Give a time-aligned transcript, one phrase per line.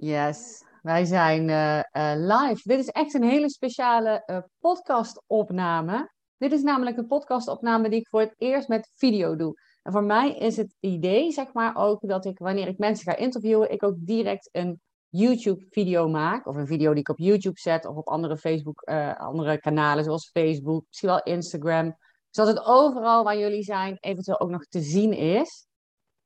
[0.00, 2.60] Yes, wij zijn eh, eh, live.
[2.64, 6.10] Dit is echt een hele speciale uh, podcastopname.
[6.36, 9.60] Dit is namelijk een podcastopname die ik voor het eerst met video doe.
[9.82, 13.18] En voor mij is het idee, zeg maar, ook dat ik wanneer ik mensen ga
[13.18, 16.46] interviewen, ik ook direct een YouTube-video maak.
[16.46, 18.82] Of een video die ik op YouTube zet of op andere Facebook,
[19.18, 21.96] andere kanalen zoals Facebook, misschien wel Instagram.
[22.30, 25.66] Zodat het overal waar jullie zijn eventueel ook nog te zien is.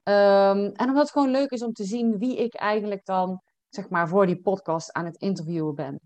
[0.03, 3.43] Um, en omdat het gewoon leuk is om te zien wie ik eigenlijk dan
[3.75, 6.01] zeg maar, voor die podcast aan het interviewen ben.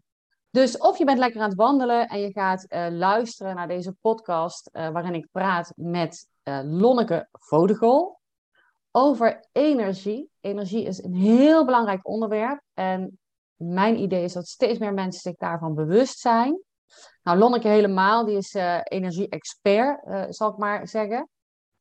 [0.51, 3.93] Dus of je bent lekker aan het wandelen en je gaat uh, luisteren naar deze
[3.93, 8.19] podcast, uh, waarin ik praat met uh, Lonneke Vodegol
[8.91, 10.31] over energie.
[10.41, 13.19] Energie is een heel belangrijk onderwerp en
[13.55, 16.61] mijn idee is dat steeds meer mensen zich daarvan bewust zijn.
[17.23, 20.01] Nou, Lonneke helemaal, die is energie-expert,
[20.35, 21.29] zal ik maar zeggen.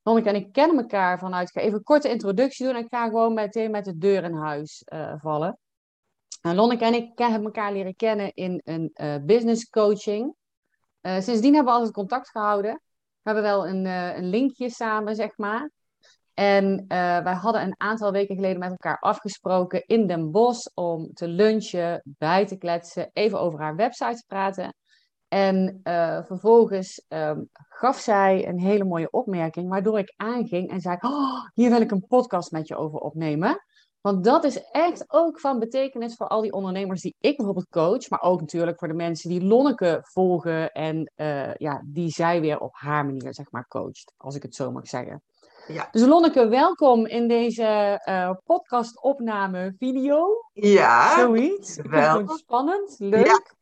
[0.02, 1.48] Lonneke en ik kennen elkaar vanuit...
[1.48, 4.24] Ik ga even een korte introductie doen en ik ga gewoon meteen met de deur
[4.24, 4.84] in huis
[5.18, 5.60] vallen.
[6.42, 10.36] Nou, Lonneke en ik hebben elkaar leren kennen in een uh, business coaching.
[11.02, 12.74] Uh, sindsdien hebben we altijd contact gehouden.
[12.74, 15.72] We hebben wel een, uh, een linkje samen, zeg maar.
[16.34, 21.28] En wij hadden een aantal weken geleden met elkaar afgesproken in Den Bosch om te
[21.28, 24.76] lunchen, bij te kletsen, even over haar website te praten.
[25.28, 25.80] En
[26.26, 31.70] vervolgens um, gaf zij een hele mooie opmerking, waardoor ik aanging en zei: oh, Hier
[31.70, 33.64] wil ik een podcast met je over opnemen.
[34.06, 38.10] Want dat is echt ook van betekenis voor al die ondernemers die ik bijvoorbeeld coach,
[38.10, 42.60] maar ook natuurlijk voor de mensen die Lonneke volgen en uh, ja, die zij weer
[42.60, 45.24] op haar manier zeg maar coacht, als ik het zo mag zeggen.
[45.68, 45.88] Ja.
[45.92, 50.28] Dus Lonneke, welkom in deze uh, podcast-opname video.
[50.54, 51.20] Ja.
[51.20, 51.80] Zoiets.
[51.82, 52.28] Wel.
[52.28, 53.56] Spannend, leuk.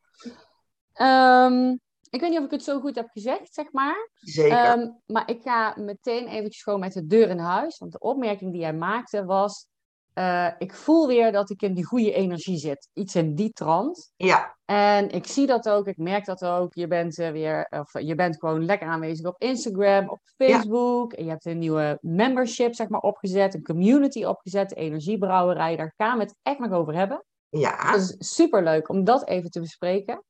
[0.93, 1.45] Ja.
[1.45, 4.09] Um, ik weet niet of ik het zo goed heb gezegd, zeg maar.
[4.15, 4.79] Zeker.
[4.79, 7.77] Um, maar ik ga meteen eventjes gewoon met de deur in huis.
[7.77, 9.71] Want de opmerking die jij maakte was
[10.15, 12.89] uh, ik voel weer dat ik in die goede energie zit.
[12.93, 14.11] Iets in die trant.
[14.15, 14.55] Ja.
[14.65, 16.73] En ik zie dat ook, ik merk dat ook.
[16.73, 21.11] Je bent uh, weer, of je bent gewoon lekker aanwezig op Instagram, op Facebook.
[21.11, 21.17] Ja.
[21.17, 23.53] En je hebt een nieuwe membership, zeg maar, opgezet.
[23.53, 25.75] Een community opgezet, de Energiebrouwerij.
[25.75, 27.25] Daar gaan we het echt nog over hebben.
[27.49, 27.91] Ja.
[27.91, 30.23] Dat is super leuk om dat even te bespreken.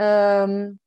[0.00, 0.79] Um,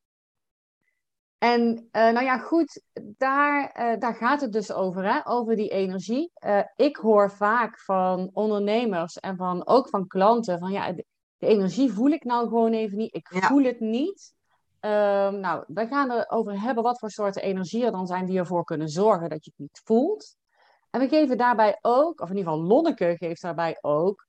[1.44, 5.28] en uh, nou ja, goed, daar, uh, daar gaat het dus over, hè?
[5.28, 6.32] over die energie.
[6.46, 11.06] Uh, ik hoor vaak van ondernemers en van, ook van klanten van ja, de,
[11.38, 13.16] de energie voel ik nou gewoon even niet.
[13.16, 14.34] Ik voel het niet.
[14.80, 18.64] Um, nou, we gaan erover hebben wat voor soorten energie er dan zijn die ervoor
[18.64, 20.36] kunnen zorgen dat je het niet voelt.
[20.90, 24.26] En we geven daarbij ook, of in ieder geval Lonneke geeft daarbij ook,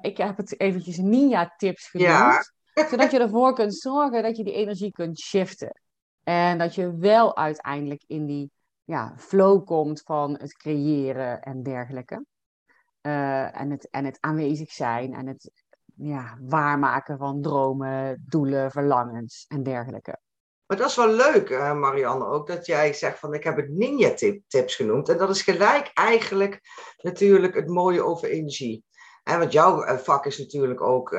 [0.00, 2.10] ik heb het eventjes Ninja-tips genoemd.
[2.10, 2.42] Ja.
[2.90, 5.81] zodat je ervoor kunt zorgen dat je die energie kunt shiften.
[6.24, 8.50] En dat je wel uiteindelijk in die
[8.84, 12.24] ja, flow komt van het creëren en dergelijke.
[13.02, 15.50] Uh, en, het, en het aanwezig zijn en het
[15.96, 20.18] ja, waarmaken van dromen, doelen, verlangens en dergelijke.
[20.66, 23.68] Maar dat is wel leuk, uh, Marianne, ook dat jij zegt van ik heb het
[23.68, 25.08] ninja-tips genoemd.
[25.08, 26.60] En dat is gelijk eigenlijk
[26.98, 28.84] natuurlijk het mooie over energie.
[29.22, 31.16] En want jouw uh, vak is natuurlijk ook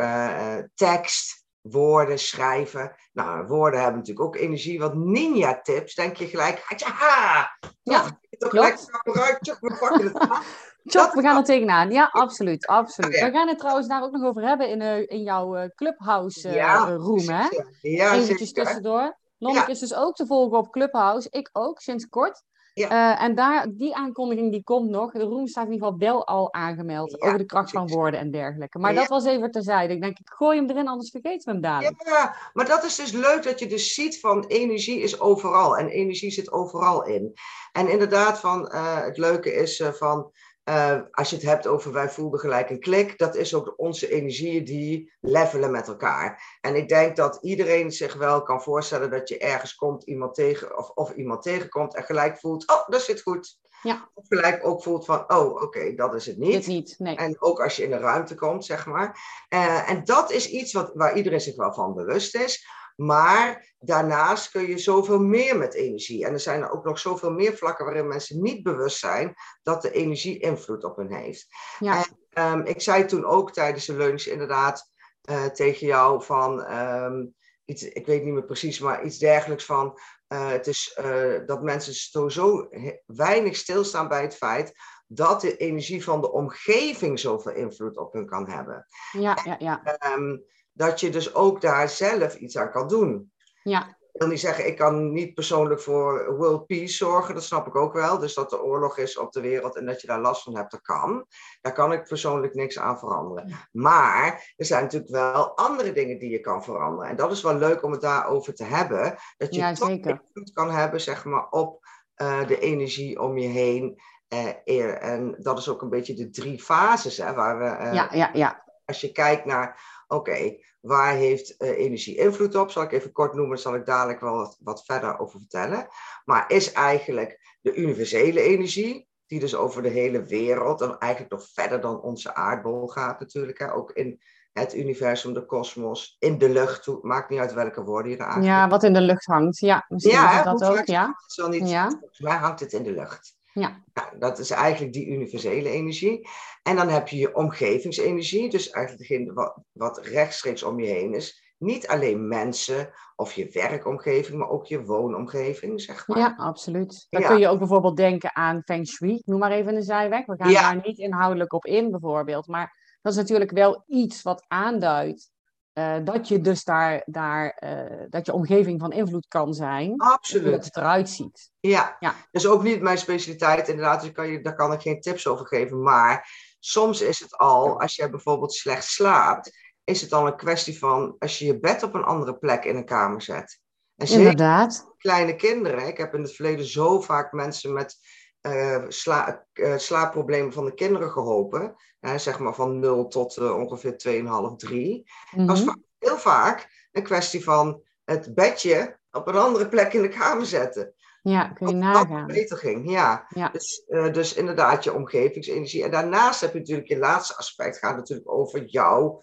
[0.74, 2.96] tekst, woorden, schrijven.
[3.14, 4.80] Nou, woorden hebben natuurlijk ook energie.
[4.80, 10.44] Wat ninja-tips, denk je gelijk, ha, ja, toch gelijk gebruikt, we pakken het aan.
[10.86, 11.92] Chop, we gaan er tegenaan.
[11.92, 12.68] Ja, absoluut.
[12.68, 13.20] absoluut.
[13.20, 16.48] We gaan het trouwens daar ook nog over hebben in, uh, in jouw uh, Clubhouse
[16.48, 17.30] uh, ja, room.
[17.30, 17.48] Hè?
[17.82, 18.64] Ja, Eventjes zeker.
[18.64, 19.18] tussendoor.
[19.38, 19.72] Lonneke ja.
[19.72, 21.28] is dus ook te volgen op Clubhouse.
[21.32, 22.44] Ik ook, sinds kort.
[22.74, 22.92] Ja.
[22.92, 25.12] Uh, en daar, die aankondiging die komt nog.
[25.12, 27.12] De room staat in ieder geval wel al aangemeld.
[27.12, 28.80] Ja, over de kracht van woorden en dergelijke.
[28.80, 29.00] Maar ja.
[29.00, 29.94] dat was even terzijde.
[29.94, 32.08] Ik denk, ik gooi hem erin, anders vergeten we hem dadelijk.
[32.08, 35.78] Ja, maar dat is dus leuk dat je dus ziet van energie is overal.
[35.78, 37.34] En energie zit overal in.
[37.72, 40.32] En inderdaad, van, uh, het leuke is uh, van...
[40.70, 44.12] Uh, als je het hebt over wij voelden gelijk een klik, dat is ook onze
[44.12, 46.58] energieën die levelen met elkaar.
[46.62, 50.78] En ik denk dat iedereen zich wel kan voorstellen dat je ergens komt, iemand tegen,
[50.78, 53.58] of, of iemand tegenkomt en gelijk voelt, oh, dat zit goed.
[53.84, 54.10] Ja.
[54.14, 56.52] Of gelijk ook voelt van, oh, oké, okay, dat is het niet.
[56.52, 57.16] Dit niet, nee.
[57.16, 59.20] En ook als je in een ruimte komt, zeg maar.
[59.50, 62.68] Uh, en dat is iets wat, waar iedereen zich wel van bewust is.
[62.96, 66.26] Maar daarnaast kun je zoveel meer met energie.
[66.26, 69.82] En er zijn er ook nog zoveel meer vlakken waarin mensen niet bewust zijn dat
[69.82, 71.48] de energie invloed op hen heeft.
[71.80, 72.06] Ja.
[72.30, 74.90] En, um, ik zei toen ook tijdens de lunch inderdaad
[75.30, 77.36] uh, tegen jou van, um,
[77.66, 81.64] iets, ik weet niet meer precies, maar iets dergelijks van, uh, het is uh, dat
[81.64, 82.70] mensen sowieso
[83.06, 84.74] weinig stilstaan bij het feit
[85.08, 88.86] dat de energie van de omgeving zoveel invloed op hun kan hebben.
[89.12, 89.98] Ja, ja, ja.
[90.16, 90.44] Um,
[90.74, 93.32] dat je dus ook daar zelf iets aan kan doen.
[93.64, 93.98] Ja.
[94.14, 97.76] Ik wil niet zeggen, ik kan niet persoonlijk voor world peace zorgen, dat snap ik
[97.76, 98.20] ook wel.
[98.20, 100.72] Dus dat er oorlog is op de wereld en dat je daar last van hebt,
[100.72, 101.26] dat kan.
[101.62, 103.54] Daar kan ik persoonlijk niks aan veranderen.
[103.72, 107.10] Maar er zijn natuurlijk wel andere dingen die je kan veranderen.
[107.10, 109.16] En dat is wel leuk om het daarover te hebben.
[109.38, 113.48] Dat je Ja, toch invloed kan hebben, zeg maar, op eh, de energie om je
[113.48, 114.00] heen.
[114.28, 117.94] Eh, eer- en dat is ook een beetje de drie fases, hè, waar we eh,
[117.94, 118.64] Ja, ja, ja.
[118.86, 122.72] als je kijkt naar, oké, waar heeft eh, energie invloed op?
[122.72, 125.88] Zal ik even kort noemen, zal ik dadelijk wel wat, wat verder over vertellen.
[126.26, 131.48] Maar is eigenlijk de universele energie, die dus over de hele wereld, en eigenlijk nog
[131.54, 133.74] verder dan onze aardbol gaat natuurlijk, hè?
[133.74, 134.22] ook in
[134.54, 138.68] het universum, de kosmos, in de lucht, maakt niet uit welke woorden je daar Ja,
[138.68, 139.60] wat in de lucht hangt.
[139.60, 140.86] Ja, misschien Ja, is dat ook.
[140.86, 141.16] Ja.
[141.36, 141.90] Het niet, Ja.
[141.90, 143.42] volgens mij hangt het in de lucht.
[143.54, 143.84] Ja.
[143.94, 146.28] Nou, dat is eigenlijk die universele energie.
[146.64, 151.14] En dan heb je je omgevingsenergie, dus eigenlijk degene wat, wat rechtstreeks om je heen
[151.14, 151.42] is.
[151.58, 156.18] Niet alleen mensen of je werkomgeving, maar ook je woonomgeving, zeg maar.
[156.18, 157.08] Ja, absoluut.
[157.10, 157.28] Dan Ja.
[157.28, 159.22] kun je ook bijvoorbeeld denken aan Feng Shui.
[159.26, 160.26] Noem maar even een zijweg.
[160.26, 160.62] We gaan Ja.
[160.62, 162.48] daar niet inhoudelijk op in, bijvoorbeeld.
[162.48, 165.32] Maar dat is natuurlijk wel iets wat aanduidt
[165.74, 169.88] eh, dat je dus daar, daar eh, dat je omgeving van invloed kan zijn.
[169.88, 170.66] Hoe dat Absoluut.
[170.66, 171.52] het eruit ziet.
[171.60, 171.98] Ja.
[172.00, 172.10] Ja.
[172.32, 174.02] dat is ook niet mijn specialiteit, inderdaad.
[174.02, 175.82] Dus kan je, daar kan ik geen tips over geven.
[175.82, 176.30] Maar
[176.60, 179.52] soms is het al, als je bijvoorbeeld slecht slaapt,
[179.84, 182.76] is het al een kwestie van als je je bed op een andere plek in
[182.76, 183.60] een kamer zet.
[183.96, 184.94] En Inderdaad.
[184.98, 185.88] kleine kinderen.
[185.88, 187.98] Ik heb in het verleden zo vaak mensen met
[188.44, 191.76] eh, sla- eh, slaapproblemen van de kinderen geholpen.
[192.00, 195.04] Hè, zeg maar van 0 tot eh, ongeveer 2,5, 3.
[195.36, 195.76] Dat was Mhm.
[196.00, 200.94] heel vaak een kwestie van het bedje op een andere plek in de kamer zetten.
[201.22, 202.28] Ja, kun je Dat dat nagaan.
[202.28, 203.26] beter ging, ja.
[203.30, 203.50] Ja.
[203.50, 205.84] Dus, dus inderdaad je omgevingsenergie.
[205.84, 209.20] En daarnaast heb je natuurlijk je laatste aspect, gaat natuurlijk over jouw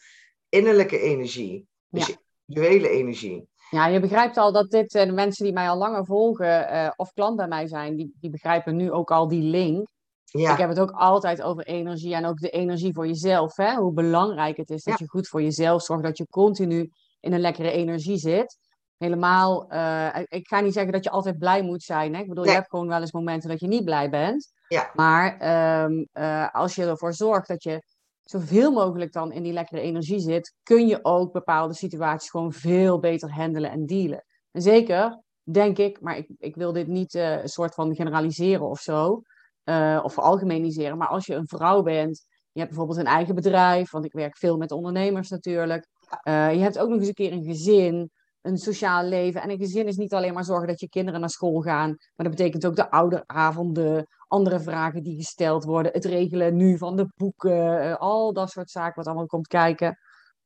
[0.48, 1.68] innerlijke energie.
[1.88, 2.14] Dus Ja.
[2.14, 3.48] je individuele energie.
[3.70, 6.90] Ja, je begrijpt al dat dit, eh, de mensen die mij al langer volgen eh,
[6.96, 9.88] of klant bij mij zijn, die, die begrijpen nu ook al die link.
[10.24, 13.56] Ja, Ik heb het ook altijd over energie en ook de energie voor jezelf.
[13.56, 13.74] Hè?
[13.74, 15.04] Hoe belangrijk het is dat Ja.
[15.04, 16.90] je goed voor jezelf zorgt, dat je continu
[17.20, 18.58] in een lekkere energie zit.
[18.98, 22.14] Helemaal, eh, ik ga niet zeggen dat je altijd blij moet zijn.
[22.14, 22.20] Hè?
[22.20, 22.52] Ik bedoel, Nee.
[22.52, 24.52] je hebt gewoon wel eens momenten dat je niet blij bent.
[24.68, 24.90] Ja.
[24.94, 27.82] Maar ehm, eh, als je ervoor zorgt dat je
[28.30, 32.98] zoveel mogelijk dan in die lekkere energie zit, kun je ook bepaalde situaties gewoon veel
[32.98, 34.24] beter handelen en dealen.
[34.50, 38.68] En zeker, denk ik, maar ik, ik wil dit niet eh, een soort van generaliseren
[38.68, 39.22] of zo
[39.64, 40.98] eh, of veralgemeniseren.
[40.98, 44.36] Maar als je een vrouw bent, je hebt bijvoorbeeld een eigen bedrijf, want ik werk
[44.36, 45.86] veel met ondernemers natuurlijk.
[46.22, 48.10] Eh, je hebt ook nog eens een keer een gezin,
[48.40, 49.42] een sociaal leven.
[49.42, 52.26] En een gezin is niet alleen maar zorgen dat je kinderen naar school gaan, maar
[52.26, 57.08] dat betekent ook de ouderavonden, andere vragen die gesteld worden, het regelen nu van de
[57.16, 59.98] boeken, eh, al dat soort zaken wat allemaal komt kijken.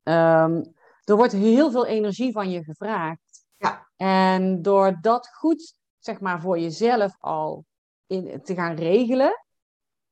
[0.03, 0.63] Ehm,
[1.05, 3.45] er wordt heel veel energie van je gevraagd.
[3.57, 3.87] Ja.
[3.97, 7.65] En door dat goed, zeg maar, voor jezelf al
[8.07, 9.45] in, te gaan regelen,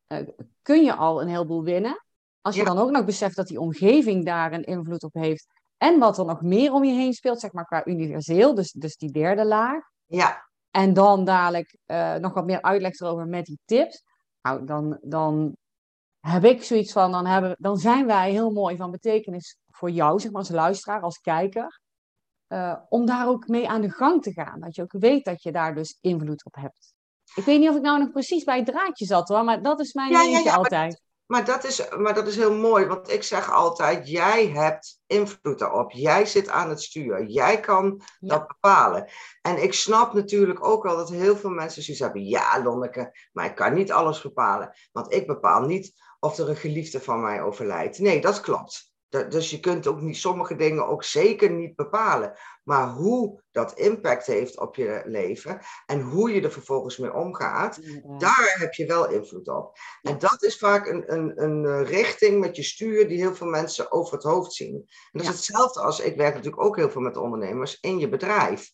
[0.07, 0.19] eh,
[0.63, 2.05] kun je al een heleboel winnen.
[2.41, 2.67] Als je Ja.
[2.67, 5.47] dan ook nog beseft dat die omgeving daar een invloed op heeft.
[5.77, 8.97] En wat er nog meer om je heen speelt, zeg maar qua universeel, dus, dus
[8.97, 9.83] die derde laag.
[10.07, 14.05] ja, En dan dadelijk eh, nog wat meer uitleg erover met die tips.
[14.43, 15.57] Nou, dan, dan
[16.21, 20.21] heb ik zoiets van, dan, hebben, dan zijn wij heel mooi van betekenis voor jou,
[20.21, 21.81] zeg maar als luisteraar, als kijker.
[22.49, 24.61] eh, om daar ook mee aan de gang te gaan.
[24.61, 26.95] Dat je ook weet dat je daar dus invloed op hebt.
[27.35, 29.81] Ik weet niet of ik nou nog precies bij het draadje zat hoor, maar dat
[29.81, 31.02] is mijn Ja, ja, altijd.
[31.27, 35.59] Maar dat, is, maar dat is heel mooi, want ik zeg altijd, jij hebt invloed
[35.59, 35.91] daarop.
[35.91, 37.25] Jij zit aan het stuur.
[37.27, 38.29] Jij kan Ja.
[38.37, 39.11] dat bepalen.
[39.43, 42.25] En ik snap natuurlijk ook wel dat heel veel mensen zoiets hebben.
[42.25, 44.75] Ja, Lonneke, maar ik kan niet alles bepalen.
[44.93, 47.99] Want ik bepaal niet of er een geliefde van mij overlijdt.
[47.99, 48.92] Nee, dat klopt.
[49.13, 52.39] Dus je kunt ook niet sommige dingen ook zeker niet bepalen.
[52.63, 57.81] Maar hoe dat impact heeft op je leven en hoe je er vervolgens mee omgaat,
[58.19, 59.77] daar heb je wel invloed op.
[60.03, 63.47] En dat is vaak een, een, een eh, richting met je stuur die heel veel
[63.47, 64.75] mensen over het hoofd zien.
[64.77, 68.09] En dat is hetzelfde als, ik werk natuurlijk ook heel veel met ondernemers in je
[68.09, 68.71] bedrijf.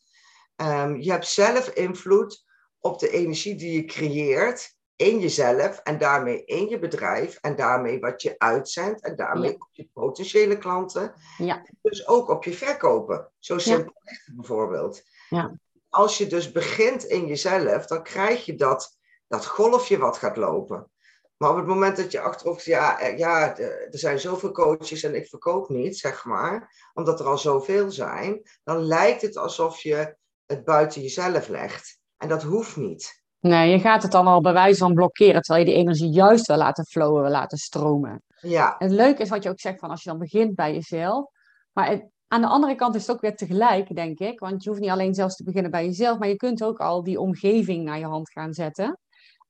[0.56, 2.44] Ehm, je hebt zelf invloed
[2.80, 8.00] op de energie die je creëert in jezelf en daarmee in je bedrijf en daarmee
[8.00, 9.56] wat je uitzendt en daarmee Ja.
[9.56, 11.14] op je potentiële klanten.
[11.38, 11.66] Ja.
[11.82, 13.30] Dus ook op je verkopen.
[13.38, 15.02] Zo simpel is het bijvoorbeeld.
[15.28, 15.58] Ja.
[15.88, 18.96] Als je dus begint in jezelf, dan krijg je dat,
[19.28, 20.90] dat golfje wat gaat lopen.
[21.36, 25.02] Maar op het moment dat je achterop zegt, ja, eh, ja, er zijn zoveel coaches
[25.02, 29.80] en ik verkoop niet, zeg maar, omdat er al zoveel zijn, dan lijkt het alsof
[29.80, 31.98] je het buiten jezelf legt.
[32.16, 33.22] En dat hoeft niet.
[33.40, 36.46] Nee, je gaat het dan al bij wijze van blokkeren, terwijl je die energie juist
[36.46, 38.22] wil laten flowen, wil laten stromen.
[38.40, 40.74] Ja, En het leuke is wat je ook zegt van als je dan begint bij
[40.74, 41.30] jezelf.
[41.72, 44.40] Maar het, aan de andere kant is het ook weer tegelijk, denk ik.
[44.40, 47.02] Want je hoeft niet alleen zelfs te beginnen bij jezelf, maar je kunt ook al
[47.02, 48.98] die omgeving naar je hand gaan zetten.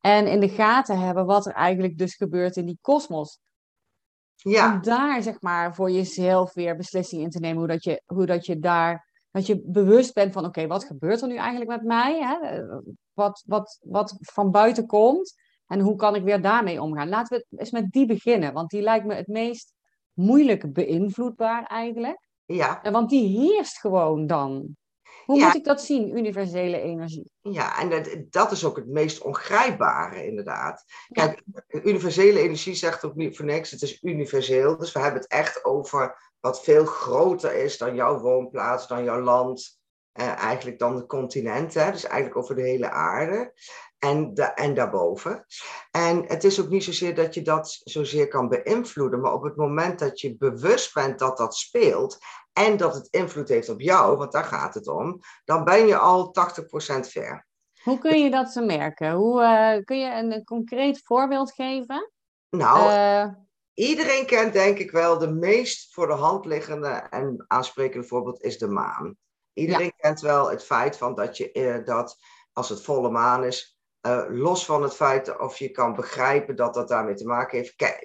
[0.01, 3.39] En in de gaten hebben wat er eigenlijk dus gebeurt in die kosmos.
[4.35, 4.73] Ja.
[4.73, 7.59] Om daar, zeg maar, voor jezelf weer beslissingen in te nemen.
[7.59, 11.23] Hoe dat je, hoe dat je daar, dat je bewust bent van, oké, wat gebeurt
[11.23, 12.19] er nu eigenlijk met mij?
[12.21, 12.63] Hè?
[13.19, 15.35] Wat, wat, wat van buiten komt.
[15.67, 17.09] En hoe kan ik weer daarmee omgaan?
[17.09, 19.75] Laten we eens met die beginnen, want die lijkt me het meest
[20.13, 22.29] moeilijk beïnvloedbaar eigenlijk.
[22.45, 22.81] Ja.
[22.83, 24.77] Want die heerst gewoon dan.
[25.25, 27.31] Hoe moet ik dat zien, universele energie?
[27.41, 30.85] Ja, en dat, dat is ook het meest ongrijpbare, inderdaad.
[31.09, 34.77] Kijk, universele energie zegt ook niet voor niks, het is universeel.
[34.77, 39.21] Dus we hebben het echt over wat veel groter is dan jouw woonplaats, dan jouw
[39.21, 39.78] land,
[40.19, 41.93] eh, eigenlijk dan de continenten.
[41.93, 43.53] Dus eigenlijk over de hele aarde
[43.99, 45.45] en, de, en daarboven.
[45.91, 49.57] En het is ook niet zozeer dat je dat zozeer kan beïnvloeden, maar op het
[49.57, 52.19] moment dat je bewust bent dat dat speelt
[52.53, 55.97] en dat het invloed heeft op jou, want daar gaat het om, dan ben je
[55.97, 56.35] al
[57.05, 57.47] 80% ver.
[57.83, 59.13] Hoe kun je dat merken?
[59.13, 62.13] Hoe, uh, kun je een, concreet voorbeeld geven?
[62.51, 63.35] Nou, uh,
[63.75, 68.59] iedereen kent denk ik wel de meest voor de hand liggende en aansprekende voorbeeld is
[68.59, 69.17] de maan.
[69.59, 72.19] Iedereen kent wel het feit van dat je uh, dat
[72.53, 76.75] als het volle maan is, uh, los van het feit of je kan begrijpen dat
[76.75, 77.75] dat daarmee te maken heeft.
[77.75, 78.01] Kijk,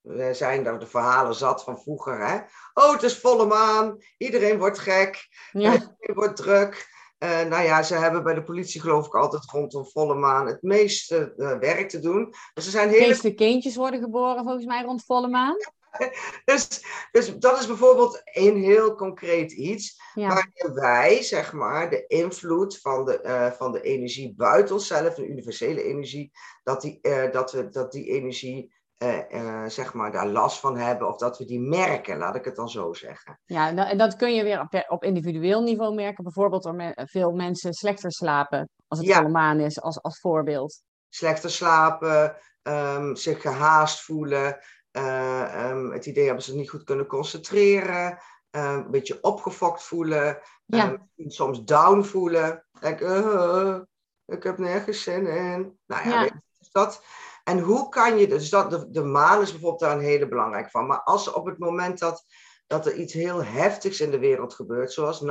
[0.00, 2.26] we zijn daar de verhalen zat van vroeger.
[2.26, 2.38] Hè?
[2.74, 3.98] Oh, het is volle maan.
[4.18, 5.28] Iedereen wordt gek.
[5.52, 5.72] Ja.
[5.72, 6.92] Iedereen wordt druk.
[7.18, 10.62] Uh, nou ja, ze hebben bij de politie geloof ik altijd rondom volle maan het
[10.62, 12.34] meeste uh, werk te doen.
[12.54, 13.00] Dus er zijn hele...
[13.00, 15.56] De meeste kindjes worden geboren volgens mij rond volle maan.
[16.44, 20.02] dus, dus dat is bijvoorbeeld een heel concreet iets.
[20.14, 20.28] Ja.
[20.28, 25.28] Waar wij, zeg maar, de invloed van de, uh, van de energie buiten onszelf, de
[25.28, 26.32] universele energie,
[26.62, 31.08] dat die, uh, dat we, dat die energie, uh, zeg maar, daar last van hebben.
[31.08, 33.40] Of dat we die merken, laat ik het dan zo zeggen.
[33.44, 36.24] Ja, en dat kun je weer op, op individueel niveau merken.
[36.24, 39.16] Bijvoorbeeld door me veel mensen slechter slapen, als het ja.
[39.16, 40.82] volle maan is, als, als voorbeeld.
[41.08, 44.58] Slechter slapen, um, zich gehaast voelen.
[44.96, 48.18] Uh, um, het idee hebben ze niet goed kunnen concentreren.
[48.50, 50.38] Uh, een beetje opgefokt voelen.
[50.64, 50.90] Ja.
[50.90, 52.66] Um, soms down voelen.
[52.80, 53.78] Denk, uh,
[54.26, 55.78] ik heb nergens zin in.
[55.86, 56.20] Nou ja, ja.
[56.20, 56.32] Weet
[56.72, 57.04] dat.
[57.44, 60.70] En hoe kan je, dus dat, de, de maan is bijvoorbeeld daar een hele belangrijk
[60.70, 60.86] van.
[60.86, 62.24] Maar als op het moment dat,
[62.66, 65.26] dat er iets heel heftigs in de wereld gebeurt, zoals 9-11,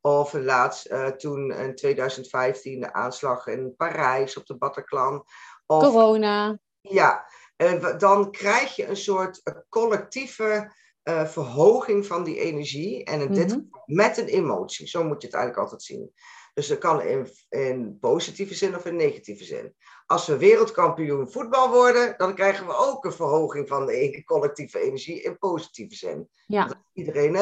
[0.00, 5.24] of laatst uh, toen in 2015 de aanslag in Parijs op de Bataclan.
[5.66, 6.58] Of, Corona.
[6.80, 7.26] Ja,
[7.58, 10.72] uh, dan krijg je een soort uh, collectieve
[11.04, 13.04] uh, verhoging van die energie.
[13.04, 13.96] En in dit, mm -hmm.
[13.96, 14.88] met een emotie.
[14.88, 16.12] Zo moet je het eigenlijk altijd zien.
[16.54, 19.74] Dus dat kan in, in positieve zin of in negatieve zin.
[20.06, 25.22] Als we wereldkampioen voetbal worden, dan krijgen we ook een verhoging van de collectieve energie
[25.22, 26.28] in positieve zin.
[26.46, 26.84] Ja.
[26.92, 27.32] iedereen,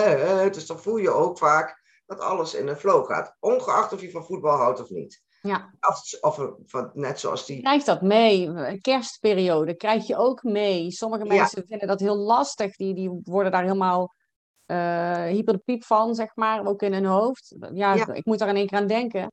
[0.52, 3.36] dus dan voel je ook vaak dat alles in een flow gaat.
[3.40, 5.24] Ongeacht of je van voetbal houdt of niet.
[5.46, 5.74] Ja.
[6.20, 6.54] Of, of,
[6.92, 7.60] net zoals die.
[7.60, 8.52] Krijg dat mee?
[8.80, 10.90] Kerstperiode krijg je ook mee.
[10.90, 12.76] Sommige mensen vinden dat heel lastig.
[12.76, 14.14] Die, die worden daar helemaal
[14.66, 17.56] uh, hyper de piep van, zeg maar, ook in hun hoofd.
[17.72, 19.32] Ja, ja, ik moet daar in één keer aan denken.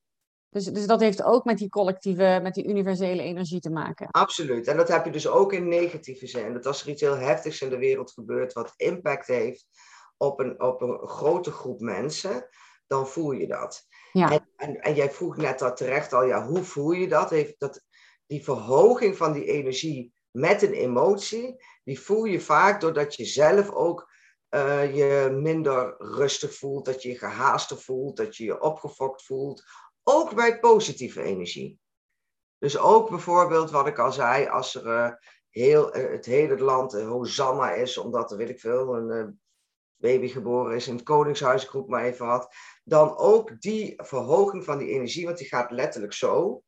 [0.49, 4.07] Dus, dus dat heeft ook met die collectieve, met die universele energie te maken.
[4.11, 4.67] Absoluut.
[4.67, 6.53] En dat heb je dus ook in negatieve zin.
[6.53, 9.65] Dat als er iets heel heftigs in de wereld gebeurt, wat impact heeft
[10.17, 12.47] op een, op een grote groep mensen,
[12.87, 13.87] dan voel je dat.
[14.13, 14.45] Ja.
[14.55, 17.29] En, jij vroeg net dat terecht al, ja, hoe voel je dat?
[17.29, 17.83] Heeft dat?
[18.25, 23.69] Die verhoging van die energie met een emotie, die voel je vaak doordat je zelf
[23.71, 24.11] ook
[24.49, 29.63] uh, je minder rustig voelt, dat je je gehaaster voelt, dat je je opgefokt voelt.
[30.03, 31.79] Ook bij positieve energie.
[32.57, 35.11] Dus ook bijvoorbeeld wat ik al zei, als er uh,
[35.49, 39.41] heel, uh, het hele land Hosanna is, omdat er, weet ik veel, een
[40.03, 44.63] baby geboren is in het Koningshuis, ik roep maar even wat, dan ook die verhoging
[44.63, 46.63] van die energie, want die gaat letterlijk zo.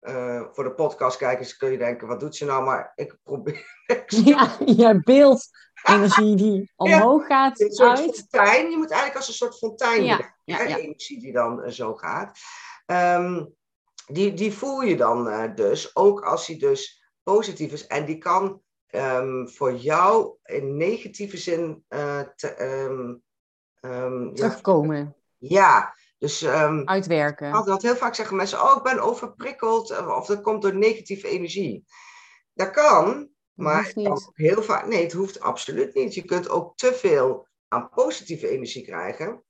[0.00, 2.64] Uh, voor de podcastkijkers kun je denken, wat doet ze nou?
[2.64, 3.64] Maar ik probeer...
[4.06, 5.48] ja, je beeld
[5.82, 8.16] energie die omhoog ja, gaat een soort uit.
[8.16, 8.70] fontein.
[8.70, 10.76] Je moet eigenlijk als een soort fontein ja, ja, ja.
[10.76, 12.38] energie die dan uh, zo gaat.
[12.86, 13.54] Um,
[14.06, 17.86] die, die voel je dan uh, dus, ook als die dus positief is.
[17.86, 22.62] En die kan um, voor jou in negatieve zin uh, te,
[23.82, 25.16] um, terugkomen.
[25.38, 26.46] Ja, dus...
[26.84, 27.54] Uitwerken.
[27.74, 30.06] Ik heel vaak zeggen mensen, oh, ik ben overprikkeld.
[30.06, 31.84] Of dat komt door negatieve energie.
[32.52, 33.92] Dat kan, maar
[34.34, 36.14] heel vaak, nee, het hoeft absoluut niet.
[36.14, 39.42] Je kunt ook te veel aan positieve energie krijgen.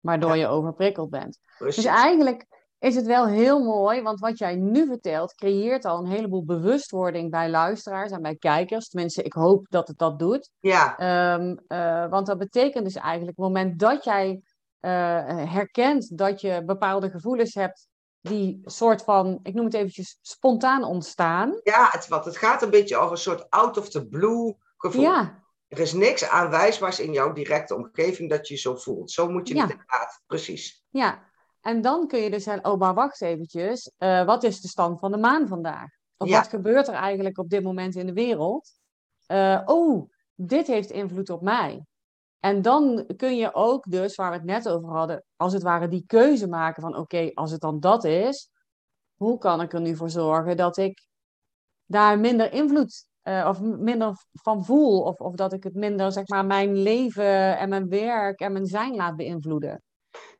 [0.00, 1.40] Waardoor je overprikkeld bent.
[1.58, 2.46] Dus eigenlijk
[2.80, 7.30] is het wel heel mooi, want wat jij nu vertelt, creëert al een heleboel bewustwording
[7.30, 8.88] bij luisteraars en bij kijkers.
[8.88, 10.50] Tenminste, ik hoop dat het dat doet.
[10.60, 11.34] Ja.
[11.34, 14.90] Um, uh, want dat betekent dus eigenlijk, op het moment dat jij uh,
[15.52, 17.88] herkent dat je bepaalde gevoelens hebt
[18.20, 21.60] die soort van, ik noem het eventjes, spontaan ontstaan.
[21.62, 25.02] Ja, het, want het gaat een beetje over een soort out of the blue gevoel.
[25.02, 25.38] Ja.
[25.68, 29.10] Er is niks aanwijsbaars in jouw directe omgeving dat je je zo voelt.
[29.10, 29.62] Zo moet je Ja.
[29.62, 30.84] het inderdaad, precies.
[30.88, 31.29] Ja,
[31.60, 34.98] en dan kun je dus zeggen, oh maar wacht eventjes, eh, wat is de stand
[34.98, 35.88] van de maan vandaag?
[36.16, 36.36] Of Ja.
[36.36, 38.72] wat gebeurt er eigenlijk op dit moment in de wereld?
[39.26, 41.84] Eh, oh, dit heeft invloed op mij.
[42.40, 45.88] En dan kun je ook dus, waar we het net over hadden, als het ware
[45.88, 48.50] die keuze maken van oké, als het dan dat is,
[49.14, 51.06] hoe kan ik er nu voor zorgen dat ik
[51.84, 55.02] daar minder invloed eh, of minder van voel?
[55.02, 58.66] Of, of dat ik het minder, zeg maar, mijn leven en mijn werk en mijn
[58.66, 59.82] zijn laat beïnvloeden?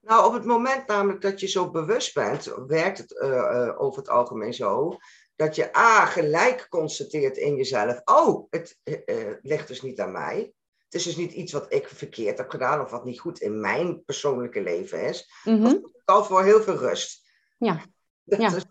[0.00, 3.98] Nou, op het moment namelijk dat je zo bewust bent, werkt het eh, eh, over
[4.00, 4.96] het algemeen zo,
[5.36, 10.52] dat je A, gelijk constateert in jezelf, oh, het eh, ligt dus niet aan mij.
[10.84, 13.60] Het is dus niet iets wat ik verkeerd heb gedaan of wat niet goed in
[13.60, 15.30] mijn persoonlijke leven is.
[15.44, 15.62] Mhm.
[15.62, 17.28] Dat zorgt al voor heel veel rust.
[17.58, 17.80] Ja.
[18.24, 18.54] Dat Ja.
[18.56, 18.64] is-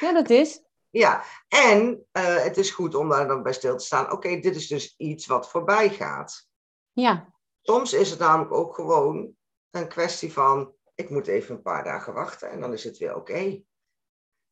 [0.00, 0.60] Ja, dat is.
[0.90, 1.22] ja.
[1.48, 4.12] En het is goed om daar dan bij stil te staan.
[4.12, 6.46] Oké, dit is dus iets wat voorbij gaat.
[6.92, 9.30] Ja, Soms is het namelijk ook gewoon
[9.70, 13.16] een kwestie van, ik moet even een paar dagen wachten en dan is het weer
[13.16, 13.62] oké.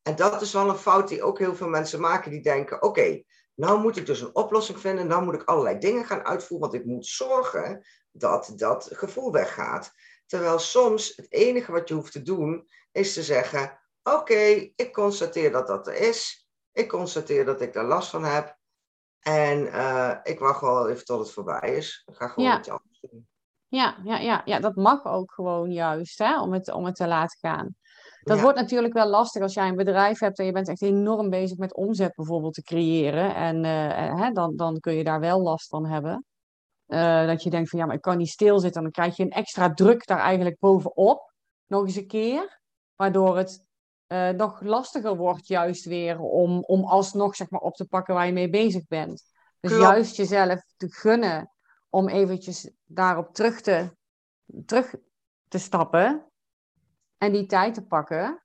[0.01, 3.23] En dat is wel een fout die ook heel veel mensen maken, die denken, oké,
[3.55, 6.81] nou moet ik dus een oplossing vinden, nou moet ik allerlei dingen gaan uitvoeren, want
[6.81, 9.91] ik moet zorgen dat dat gevoel weggaat.
[10.25, 15.51] Terwijl soms het enige wat je hoeft te doen, is te zeggen, oké, ik constateer
[15.51, 18.57] dat dat er is, ik constateer dat ik daar last van heb,
[19.19, 22.03] en eh, ik wacht wel even tot het voorbij is.
[22.05, 22.59] Ik ga gewoon Ja.
[22.59, 23.27] iets anders doen.
[23.75, 27.07] Ja, ja, ja, ja, dat mag ook gewoon juist, hè, om het, om het te
[27.07, 27.75] laten gaan.
[28.23, 28.43] Dat Ja.
[28.43, 31.57] wordt natuurlijk wel lastig als jij een bedrijf hebt en je bent echt enorm bezig
[31.57, 33.35] met omzet bijvoorbeeld te creëren.
[33.35, 36.25] En eh, eh, hè, dan, dan kun je daar wel last van hebben.
[36.85, 38.81] Eh, dat je denkt van ja, maar ik kan niet stilzitten.
[38.81, 41.33] Dan krijg je een extra druk daar eigenlijk bovenop.
[41.67, 42.59] Nog eens een keer.
[42.95, 43.65] Waardoor het
[44.07, 48.25] eh, nog lastiger wordt juist weer om, om alsnog zeg maar, op te pakken waar
[48.25, 49.23] je mee bezig bent.
[49.59, 49.85] Dus Klopt.
[49.85, 51.51] juist jezelf te gunnen
[51.95, 53.95] om eventjes daarop terug te,
[54.65, 54.95] terug
[55.47, 56.31] te stappen.
[57.17, 58.43] En die tijd te pakken.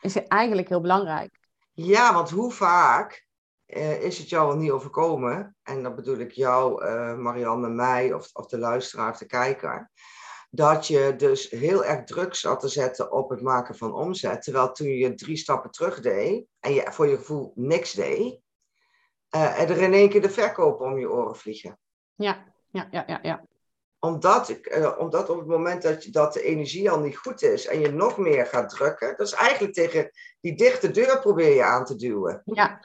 [0.00, 1.38] Is eigenlijk heel belangrijk.
[1.72, 3.26] Ja, want hoe vaak
[3.66, 5.56] eh, is het jou al niet overkomen?
[5.62, 9.90] En dan bedoel ik jou, eh, Marianne, mij of, of de luisteraar of de kijker.
[10.50, 14.42] Dat je dus heel erg druk zat te zetten op het maken van omzet.
[14.42, 18.40] Terwijl toen je drie stappen terug deed en je voor je gevoel niks deed.
[19.28, 21.78] eh, er in één keer de verkopen om je oren vliegen.
[22.14, 23.18] Ja, ja, ja, ja.
[23.22, 23.42] ja.
[23.98, 27.42] Omdat, ik, eh, omdat op het moment dat, je, dat de energie al niet goed
[27.42, 31.54] is en je nog meer gaat drukken, dat is eigenlijk tegen die dichte deur probeer
[31.54, 32.42] je aan te duwen.
[32.44, 32.80] ja.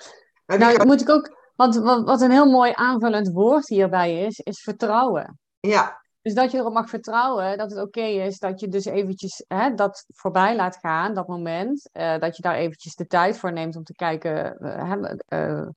[0.45, 1.35] Nou, Nou, gaat- moet ik ook.
[1.55, 5.39] Want wat, wat een heel mooi aanvullend woord hierbij is, is vertrouwen.
[5.59, 9.43] ja, Dus dat je erop mag vertrouwen dat het oké is dat je dus eventjes
[9.47, 11.89] hè, dat voorbij laat gaan, dat moment.
[11.91, 14.57] eh, dat je daar eventjes de tijd voor neemt om te kijken.
[14.59, 15.67] hè, eh,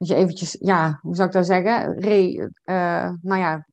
[0.00, 1.98] dat je eventjes, ja, hoe zou ik dat zeggen?
[2.00, 3.66] Re, eh, nou ja,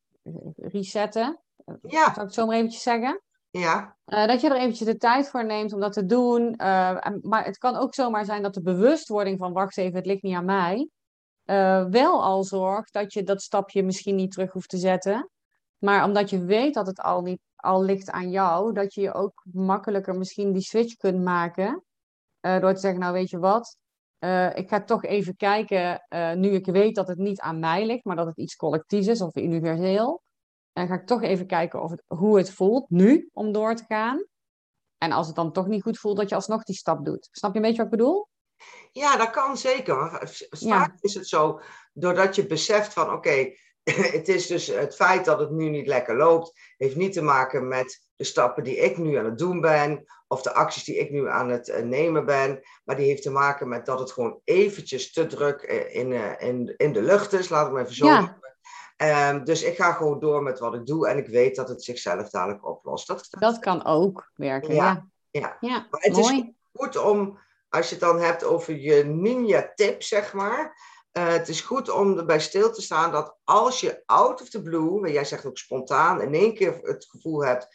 [0.56, 1.40] resetten.
[1.82, 3.22] ja, Zou ik het zo maar eventjes zeggen?
[3.50, 6.56] ja, Eh, dat je er eventjes de tijd voor neemt om dat te doen.
[6.56, 10.06] Eh, en- maar het kan ook zomaar zijn dat de bewustwording van wacht even, het
[10.06, 10.90] ligt niet aan mij.
[11.44, 15.30] eh, wel al zorgt dat je dat stapje misschien niet terug hoeft te zetten.
[15.78, 19.14] Maar omdat je weet dat het al, niet, al ligt aan jou, dat je je
[19.14, 21.84] ook makkelijker misschien die switch kunt maken.
[22.40, 23.78] eh, door te zeggen, nou weet je wat,
[24.20, 27.86] eh, ik ga toch even kijken, eh, nu ik weet dat het niet aan mij
[27.86, 30.24] ligt, maar dat het iets collectiefs is of universeel.
[30.74, 33.84] En ga ik toch even kijken of het, hoe het voelt nu om door te
[33.88, 34.26] gaan.
[34.98, 37.28] En als het dan toch niet goed voelt, dat je alsnog die stap doet.
[37.32, 38.28] Snap je een beetje wat ik bedoel?
[38.92, 40.30] ja, dat kan zeker.
[40.50, 40.80] Ja.
[40.80, 41.62] vaak is het zo,
[41.94, 43.52] doordat je beseft van oké,
[44.18, 47.68] het is dus het feit dat het nu niet lekker loopt, heeft niet te maken
[47.68, 51.12] met de stappen die ik nu aan het doen ben, of de acties die ik
[51.12, 54.40] nu aan het eh, nemen ben, maar die heeft te maken met dat het gewoon
[54.44, 57.96] eventjes te druk eh, in, eh, in, in de lucht is, laat ik me even
[57.96, 58.38] zo Ja.
[58.98, 61.84] Ehm, dus ik ga gewoon door met wat ik doe en ik weet dat het
[61.84, 63.08] zichzelf dadelijk oplost.
[63.08, 64.76] Dat, Dat kan ook werken.
[64.76, 65.58] Ja, Ja, ja.
[65.60, 65.88] ja.
[65.90, 66.56] Maar het is mooi.
[66.74, 70.78] goed om, als je het dan hebt over je ninja-tip, zeg maar.
[71.12, 75.00] het is goed om erbij stil te staan dat als je out of the blue,
[75.00, 77.68] maar jij zegt ook spontaan, in één keer het gevoel hebt,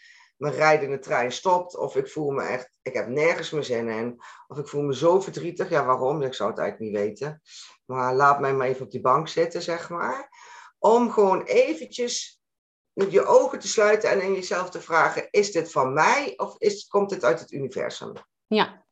[0.43, 4.23] mijn rijdende trein stopt, of ik voel me echt, ik heb nergens meer zin in,
[4.47, 5.69] of ik voel me zo verdrietig.
[5.69, 6.23] Ja, waarom?
[6.23, 7.43] Ik zou het eigenlijk niet weten.
[7.85, 10.29] Maar laat mij maar even op die bank zitten, zeg maar.
[10.79, 12.41] Om gewoon eventjes
[12.93, 16.87] je ogen te sluiten en in jezelf te vragen, is dit van mij of is,
[16.87, 18.13] komt dit uit het universum?
[18.47, 18.85] Ja,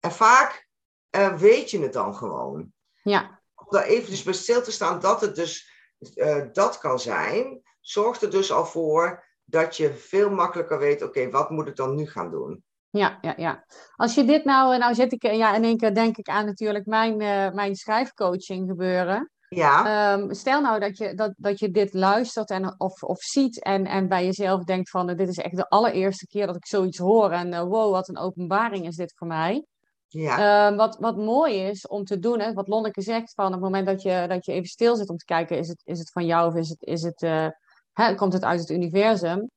[0.00, 0.68] En vaak
[1.16, 2.72] uh, weet je het dan gewoon.
[3.02, 3.40] Ja.
[3.54, 5.70] Om daar eventjes bij stil te staan dat het dus
[6.14, 11.30] uh, dat kan zijn, zorgt er dus al voor dat je veel makkelijker weet, oké,
[11.30, 12.62] wat moet ik dan nu gaan doen?
[12.90, 13.64] Ja, ja, ja.
[13.96, 16.86] Als je dit nou, nou zit ik, ja, in één keer denk ik aan natuurlijk
[16.86, 19.30] mijn, uh, mijn schrijfcoaching gebeuren.
[19.48, 20.12] Ja.
[20.12, 23.86] Um, stel nou dat je, dat, dat je dit luistert en, of, of ziet en,
[23.86, 26.98] en bij jezelf denkt van, uh, dit is echt de allereerste keer dat ik zoiets
[26.98, 29.64] hoor en uh, wow, wat een openbaring is dit voor mij.
[30.08, 30.66] Ja.
[30.66, 33.86] Um, wat, wat mooi is om te doen, hè, wat Lonneke zegt, van het moment
[33.86, 36.26] dat je, dat je even stil zit om te kijken, is het, is het van
[36.26, 37.52] jou of is het, is het,
[37.92, 39.50] hè, komt het uit het universum?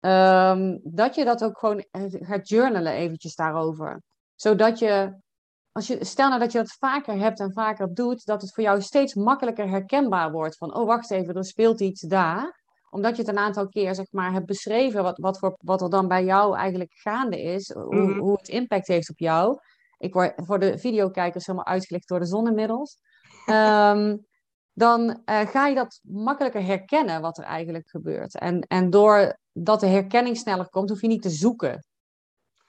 [0.00, 4.02] Um, dat je dat ook gewoon gaat journalen eventjes daarover.
[4.34, 5.16] Zodat je,
[5.72, 8.64] als je, stel nou dat je dat vaker hebt en vaker doet, dat het voor
[8.64, 10.56] jou steeds makkelijker herkenbaar wordt.
[10.56, 12.56] Van, oh wacht even, er speelt iets daar.
[12.90, 15.90] Omdat je het een aantal keer, zeg maar, hebt beschreven wat, wat, voor, wat er
[15.90, 17.72] dan bij jou eigenlijk gaande is.
[17.72, 18.18] Hoe, mm -hmm.
[18.18, 19.58] hoe het impact heeft op jou.
[19.98, 22.98] Ik word voor de videokijkers helemaal uitgelicht door de zon inmiddels.
[23.46, 24.26] Um,
[24.78, 28.38] dan uh, ga je dat makkelijker herkennen wat er eigenlijk gebeurt.
[28.38, 31.86] En, en doordat de herkenning sneller komt, hoef je niet te zoeken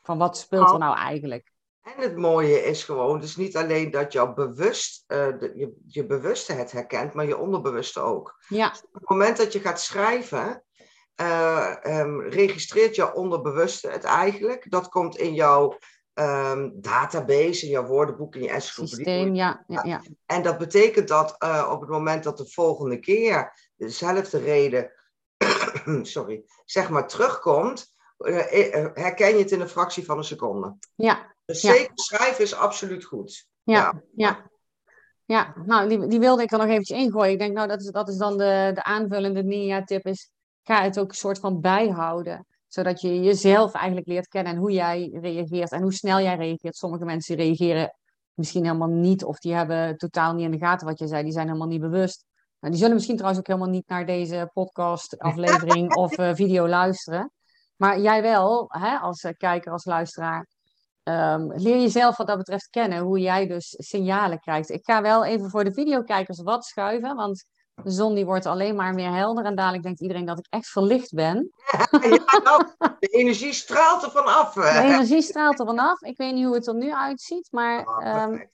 [0.01, 1.51] van wat speelt er nou eigenlijk.
[1.81, 6.05] En het mooie is gewoon, dus niet alleen dat jouw bewust, uh, de, je, je
[6.05, 8.43] bewuste het herkent, maar je onderbewuste ook.
[8.47, 8.69] Ja.
[8.69, 10.63] Dus op het moment dat je gaat schrijven,
[11.21, 14.71] uh, um, registreert jouw onderbewuste het eigenlijk.
[14.71, 15.77] Dat komt in jouw
[16.13, 18.87] um, database, in jouw woordenboek, in je S-groep.
[18.87, 20.01] Systeem, ja, ja, ja.
[20.25, 24.91] En dat betekent dat uh, op het moment dat de volgende keer dezelfde reden,
[26.01, 28.35] sorry, zeg maar terugkomt, uh,
[28.93, 30.75] herken je het in een fractie van een seconde.
[30.95, 31.35] Ja.
[31.45, 31.73] Dus ja.
[31.73, 33.47] zeker schrijven is absoluut goed.
[33.63, 34.01] Ja, ja.
[34.15, 34.49] ja.
[35.25, 35.53] ja.
[35.65, 37.31] nou, die, die wilde ik er nog eventjes ingooien.
[37.31, 40.31] Ik denk, nou, dat is, dat is dan de, de aanvullende NIA-tip is,
[40.63, 44.71] ga het ook een soort van bijhouden zodat je jezelf eigenlijk leert kennen en hoe
[44.71, 46.75] jij reageert en hoe snel jij reageert.
[46.75, 47.95] Sommige mensen reageren
[48.33, 51.23] misschien helemaal niet of die hebben totaal niet in de gaten wat je zei.
[51.23, 52.25] Die zijn helemaal niet bewust.
[52.59, 56.67] Nou, die zullen misschien trouwens ook helemaal niet naar deze podcast aflevering of uh, video
[56.67, 57.31] luisteren.
[57.75, 60.47] Maar jij wel, hè, als uh, kijker, als luisteraar.
[61.03, 64.69] Um, leer jezelf wat dat betreft kennen, hoe jij dus signalen krijgt.
[64.69, 67.43] Ik ga wel even voor de videokijkers wat schuiven, want
[67.83, 70.67] de zon die wordt alleen maar meer helder en dadelijk denkt iedereen dat ik echt
[70.67, 71.51] verlicht ben.
[72.01, 72.63] Ja, nou,
[72.99, 74.53] de energie straalt er vanaf.
[74.53, 76.01] De energie straalt er vanaf.
[76.01, 78.49] Ik weet niet hoe het er nu uitziet, maar oh, um,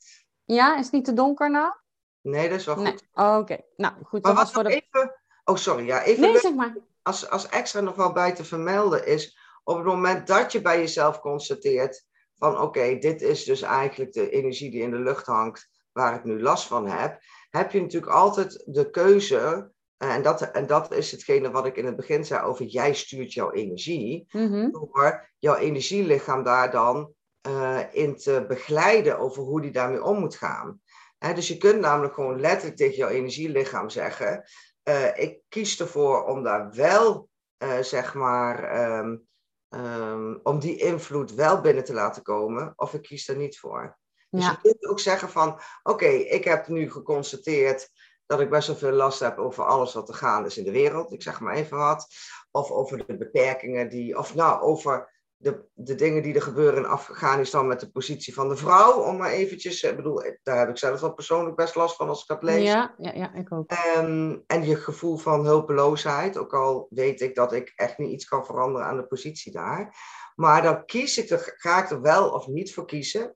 [0.46, 1.74] ja, is het niet te donker nou?
[2.22, 2.84] Nee, dat is wel goed.
[2.84, 2.98] Nee.
[3.14, 3.66] Oh, Oké, okay.
[3.76, 4.24] nou goed.
[4.24, 4.70] Maar wat voor de...
[4.70, 5.16] even...
[5.44, 5.86] Oh, sorry.
[5.86, 6.76] Ja, even nee, zeg maar.
[7.02, 9.38] als, als extra nog wel bij te vermelden is...
[9.64, 12.06] op het moment dat je bij jezelf constateert...
[12.36, 15.70] van oké, okay, dit is dus eigenlijk de energie die in de lucht hangt...
[15.92, 17.20] waar ik nu last van heb
[17.56, 21.86] heb je natuurlijk altijd de keuze, en dat, en dat is hetgene wat ik in
[21.86, 24.72] het begin zei over jij stuurt jouw energie, mm-hmm.
[24.72, 27.14] door jouw energielichaam daar dan
[27.48, 30.82] uh, in te begeleiden over hoe die daarmee om moet gaan.
[31.18, 34.44] He, dus je kunt namelijk gewoon letterlijk tegen jouw energielichaam zeggen,
[34.90, 37.30] uh, ik kies ervoor om daar wel,
[37.64, 39.28] uh, zeg maar, um,
[39.70, 43.98] um, om die invloed wel binnen te laten komen, of ik kies er niet voor.
[44.36, 47.90] Dus je kunt ook zeggen van, oké, ik heb nu geconstateerd
[48.26, 50.72] dat ik best wel veel last heb over alles wat er gaande is in de
[50.72, 51.14] wereld.
[51.14, 52.08] Ik zeg maar even wat.
[52.52, 56.90] Of over de beperkingen die, of nou, over de, de dingen die er gebeuren in
[56.90, 59.02] Afghanistan met de positie van de vrouw.
[59.02, 62.22] Om maar eventjes, ik bedoel, daar heb ik zelf wel persoonlijk best last van als
[62.22, 62.64] ik dat lees.
[62.64, 63.72] Ja, ja, ja, ik ook.
[63.98, 68.26] Um, en je gevoel van hulpeloosheid, ook al weet ik dat ik echt niet iets
[68.26, 69.96] kan veranderen aan de positie daar.
[70.36, 73.36] Maar dan kies ik er, ga ik er wel of niet voor kiezen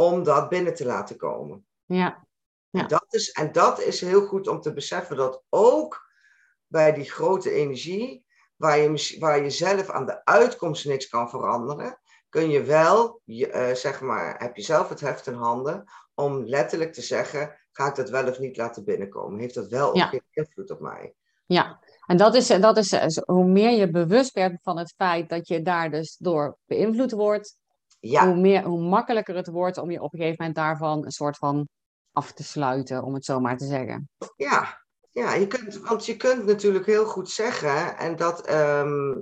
[0.00, 1.66] om dat binnen te laten komen.
[1.84, 2.26] Ja,
[2.70, 2.80] Ja.
[2.80, 6.10] En, dat is, en dat is heel goed om te beseffen dat ook
[6.66, 12.00] bij die grote energie, waar je, waar je zelf aan de uitkomst niks kan veranderen,
[12.28, 15.84] kun je wel, je, eh, zeg maar, heb je zelf het heft in handen
[16.14, 19.40] om letterlijk te zeggen, ga ik dat wel of niet laten binnenkomen?
[19.40, 21.14] Heeft dat wel of geen invloed op mij?
[21.46, 21.80] ja.
[22.06, 25.48] En dat is, dat is eh, hoe meer je bewust bent van het feit dat
[25.48, 27.59] je daar dus door beïnvloed wordt,
[28.00, 31.10] Ja, hoe, meer, hoe makkelijker het wordt om je op een gegeven moment daarvan een
[31.10, 31.68] soort van
[32.12, 34.08] af te sluiten, om het zo maar te zeggen.
[34.36, 39.18] Ja, ja je kunt, want je kunt natuurlijk heel goed zeggen, en dat, ehm,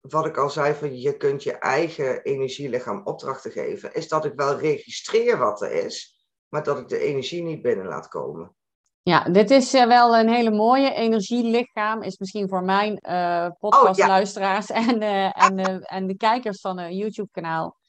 [0.00, 4.32] wat ik al zei, van je kunt je eigen energielichaam opdrachten geven, is dat ik
[4.34, 8.54] wel registreer wat er is, maar dat ik de energie niet binnen laat komen.
[9.02, 12.02] Ja, dit is eh, wel een hele mooie energielichaam.
[12.02, 17.79] Is misschien voor mijn eh podcastluisteraars en, eh, en, en de kijkers van een YouTube-kanaal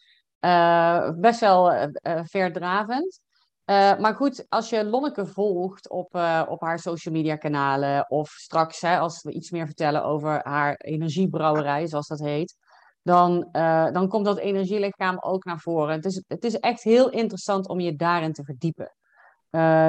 [1.20, 3.20] best wel eh, eh, verdravend.
[3.66, 8.30] Eh, maar goed, als je Lonneke volgt op, eh, op haar social media kanalen of
[8.30, 12.56] straks hè, als we iets meer vertellen over haar energiebrouwerij, zoals dat heet,
[13.04, 15.96] dan, uh, dan komt dat energielichaam ook naar voren.
[15.96, 18.96] Het is, het is echt heel interessant om je daarin te verdiepen.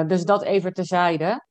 [0.07, 1.45] Dus dat even terzijde.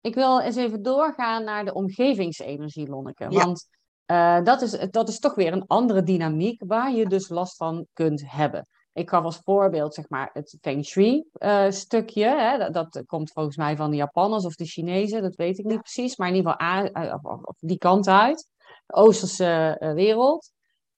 [0.00, 3.26] Ik wil eens even doorgaan naar de omgevingsenergie, Lonneke.
[3.28, 3.44] Ja.
[3.44, 3.68] Want
[4.10, 7.86] uh, dat, is, dat is toch weer een andere dynamiek waar je dus last van
[7.92, 8.66] kunt hebben.
[8.92, 12.24] Ik gaf als voorbeeld zeg maar, het Feng Shui-stukje.
[12.24, 15.64] Hè, dat, dat, komt volgens mij van de Japanners of de Chinezen, dat weet ik
[15.64, 16.16] niet precies.
[16.16, 16.52] Maar in ieder
[16.92, 18.48] geval die kant uit,
[18.86, 20.52] de Oosterse wereld.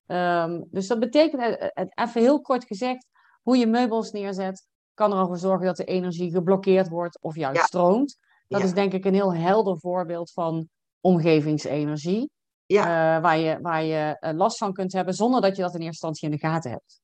[0.07, 3.07] Um, dus dat betekent, even heel kort gezegd,
[3.41, 7.35] hoe je meubels neerzet, kan er al voor zorgen dat de energie geblokkeerd wordt of
[7.35, 8.17] juist stroomt.
[8.47, 10.67] Dat is denk ik een heel helder voorbeeld van
[10.99, 12.29] omgevingsenergie.
[12.73, 13.15] Ja.
[13.15, 15.81] Uh, waar je, waar je uh, last van kunt hebben zonder dat je dat in
[15.81, 17.01] eerste instantie in de gaten hebt.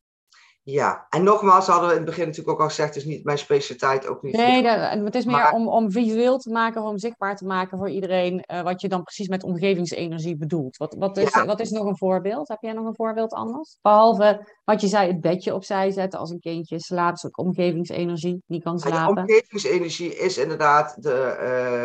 [0.63, 3.23] Ja, en nogmaals hadden we in het begin natuurlijk ook al gezegd, het is niet
[3.23, 4.35] mijn specialiteit, ook niet.
[4.35, 7.89] Nee, dat, het is meer om, om visueel te maken, om zichtbaar te maken voor
[7.89, 10.77] iedereen, uh, wat je dan precies met omgevingsenergie bedoelt.
[10.77, 12.47] Wat, wat, is, wat is nog een voorbeeld?
[12.47, 13.77] Heb jij nog een voorbeeld anders?
[13.81, 18.61] Behalve wat je zei, het bedje opzij zetten als een kindje slaapt, ook omgevingsenergie, die
[18.61, 19.15] kan slapen.
[19.15, 21.35] Ja, omgevingsenergie is inderdaad de,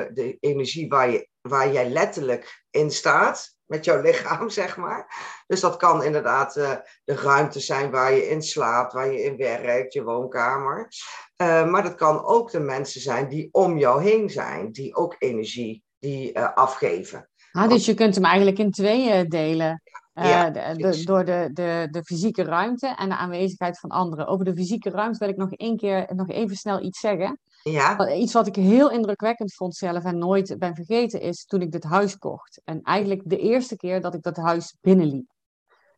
[0.08, 5.06] uh, de energie waar, je, waar jij letterlijk in staat met jouw lichaam, zeg maar.
[5.46, 6.70] Dus dat kan inderdaad uh,
[7.04, 10.88] de ruimte zijn waar je in slaapt, waar je in werkt, je woonkamer.
[11.36, 15.16] Uh, maar dat kan ook de mensen zijn die om jou heen zijn, die ook
[15.18, 17.28] energie die, uh, afgeven.
[17.52, 19.82] Ah, dus je kunt hem eigenlijk in tweeën delen.
[20.14, 24.26] Ja, de, de, door de, de, de fysieke ruimte en de aanwezigheid van anderen.
[24.26, 27.40] Over de fysieke ruimte wil ik nog één keer nog even snel iets zeggen.
[27.62, 28.08] Ja.
[28.08, 31.84] Iets wat ik heel indrukwekkend vond zelf en nooit ben vergeten is toen ik dit
[31.84, 32.60] huis kocht.
[32.64, 35.30] En eigenlijk de eerste keer dat ik dat huis binnenliep.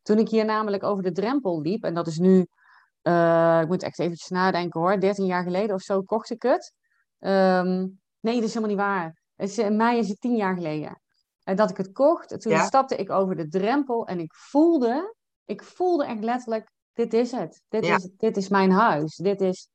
[0.02, 2.46] Toen ik hier namelijk over de drempel liep, en dat is nu,
[3.02, 6.72] uh, ik moet echt eventjes nadenken hoor, 13 jaar geleden of zo kocht ik het.
[7.18, 9.22] Um, nee, dat is helemaal niet waar.
[9.34, 11.00] Het is, in mei is het 10 jaar geleden.
[11.44, 12.64] En dat ik het kocht, toen ja.
[12.64, 17.62] stapte ik over de drempel en ik voelde, ik voelde echt letterlijk, dit is het.
[17.68, 17.96] Dit, ja.
[17.96, 19.16] is, dit is mijn huis.
[19.16, 19.68] Dit is,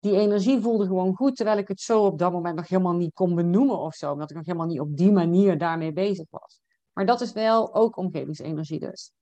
[0.00, 3.14] die energie voelde gewoon goed, terwijl ik het zo op dat moment nog helemaal niet
[3.14, 6.60] kon benoemen of zo, omdat ik nog helemaal niet op die manier daarmee bezig was.
[6.92, 9.12] Maar dat is wel ook omgevingsenergie dus.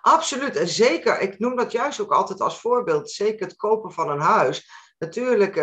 [0.00, 1.20] Absoluut, en zeker.
[1.20, 3.10] Ik noem dat juist ook altijd als voorbeeld.
[3.10, 4.70] Zeker het kopen van een huis.
[4.98, 5.56] Natuurlijk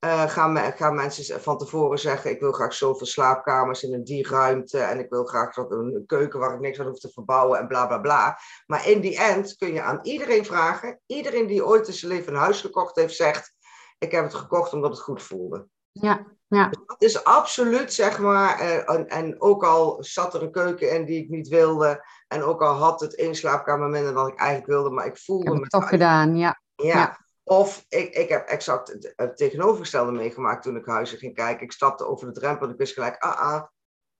[0.00, 4.28] gaan, me, gaan, mensen van tevoren zeggen: Ik wil graag zoveel slaapkamers in een die
[4.28, 4.78] ruimte.
[4.78, 7.86] En ik wil graag een keuken waar ik niks aan hoef te verbouwen en bla
[7.86, 8.38] bla bla.
[8.66, 12.32] Maar in die end kun je aan iedereen vragen: iedereen die ooit in zijn leven
[12.32, 13.54] een huis gekocht heeft, zegt:
[14.00, 15.66] ik heb het gekocht omdat het goed voelde.
[15.92, 16.68] Ja, ja.
[16.68, 20.94] Dus dat is absoluut, zeg maar, uh, en, en, ook al zat er een keuken
[20.94, 24.38] in die ik niet wilde, en ook al had het één slaapkamer minder dan ik
[24.38, 26.60] eigenlijk wilde, maar ik voelde ik heb het toch gedaan, ja.
[26.74, 26.94] ja.
[26.94, 27.18] ja.
[27.44, 31.64] Of ik, ik heb exact het, het tegenovergestelde meegemaakt toen ik huizen ging kijken.
[31.64, 33.62] Ik stapte over de drempel en ik wist gelijk, ah ah.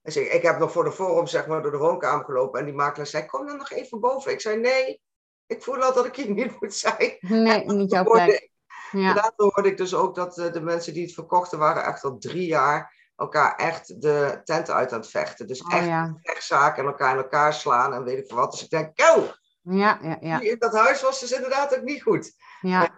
[0.01, 2.65] Dus ik, ik heb nog voor de forum zeg maar door de woonkamer gelopen en
[2.65, 4.31] die makelaar zei, kom dan nog even boven.
[4.31, 5.01] Ik zei, nee,
[5.45, 7.17] ik voel al dat ik hier niet moet zijn.
[7.19, 8.51] Nee, niet jouw plek.
[8.91, 9.13] Ja.
[9.13, 12.17] Later hoorde ik dus ook dat uh, de mensen die het verkochten waren echt al
[12.17, 15.47] drie jaar elkaar echt de tenten uit aan het vechten.
[15.47, 16.17] Dus oh, echt ja.
[16.21, 18.51] rechtszaken en elkaar in elkaar slaan en weet ik veel wat.
[18.51, 19.23] Dus ik denk, kou!
[19.61, 22.31] Ja, ja, dat huis was dus inderdaad ook niet goed.
[22.61, 22.89] Ja.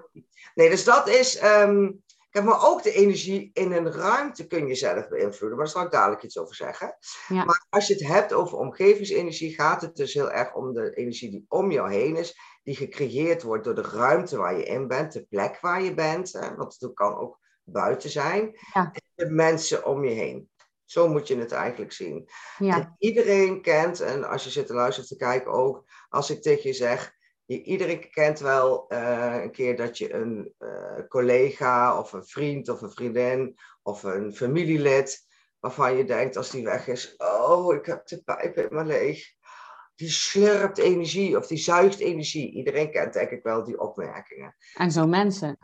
[0.54, 1.44] Nee, dus dat is...
[1.44, 2.02] Um,
[2.42, 5.58] maar ook de energie in een ruimte kun je zelf beïnvloeden.
[5.58, 6.96] Maar daar zal ik dadelijk iets over zeggen.
[7.28, 7.46] Ja.
[7.46, 11.32] Maar als je het hebt over omgevingsenergie, gaat het dus heel erg om de energie
[11.32, 15.14] die om jou heen is die gecreëerd wordt door de ruimte waar je in bent,
[15.14, 18.92] de plek waar je bent, hè, want het kan ook buiten zijn, ja.
[18.94, 20.50] en de mensen om je heen.
[20.86, 22.30] Zo moet je het eigenlijk zien.
[22.58, 22.96] Ja.
[22.98, 26.76] iedereen kent, en als je zit te luisteren te kijken ook, als ik tegen je
[26.76, 27.14] zeg,
[27.46, 32.70] je, iedereen kent wel uh, een keer dat je een uh, collega of een vriend
[32.70, 35.26] of een vriendin of een familielid,
[35.60, 39.33] waarvan je denkt als die weg is, oh, ik heb de pijp in mijn leeg
[39.96, 42.52] die slurpt energie of die zuigt energie.
[42.52, 44.56] Iedereen kent denk ik wel die opmerkingen.
[44.74, 45.58] En zo mensen.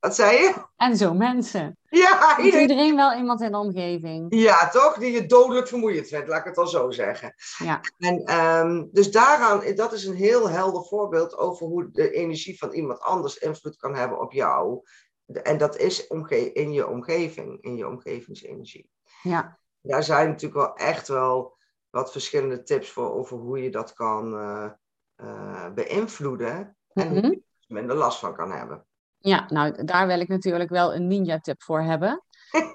[0.00, 0.54] Wat zei je?
[0.76, 1.76] En zo mensen.
[1.88, 2.60] Ja, iedereen...
[2.60, 4.26] iedereen wel iemand in de omgeving.
[4.34, 4.94] Ja, toch?
[4.98, 7.34] Die je dodelijk vermoeiend vindt, laat ik het al zo zeggen.
[7.58, 7.80] Ja.
[7.98, 12.72] En um, dus daaraan, dat is een heel helder voorbeeld over hoe de energie van
[12.72, 14.82] iemand anders invloed kan hebben op jou.
[15.26, 16.06] En dat is
[16.52, 18.90] in je omgeving, in je omgevingsenergie.
[19.22, 19.58] Ja.
[19.80, 21.56] Daar zijn natuurlijk wel echt wel
[21.92, 24.70] wat verschillende tips voor over hoe je dat kan uh,
[25.16, 26.76] uh, beïnvloeden.
[26.92, 27.30] En hoe mhm.
[27.30, 28.86] je er minder last van kan hebben.
[29.18, 32.24] Ja, nou daar wil ik natuurlijk wel een ninja-tip voor hebben.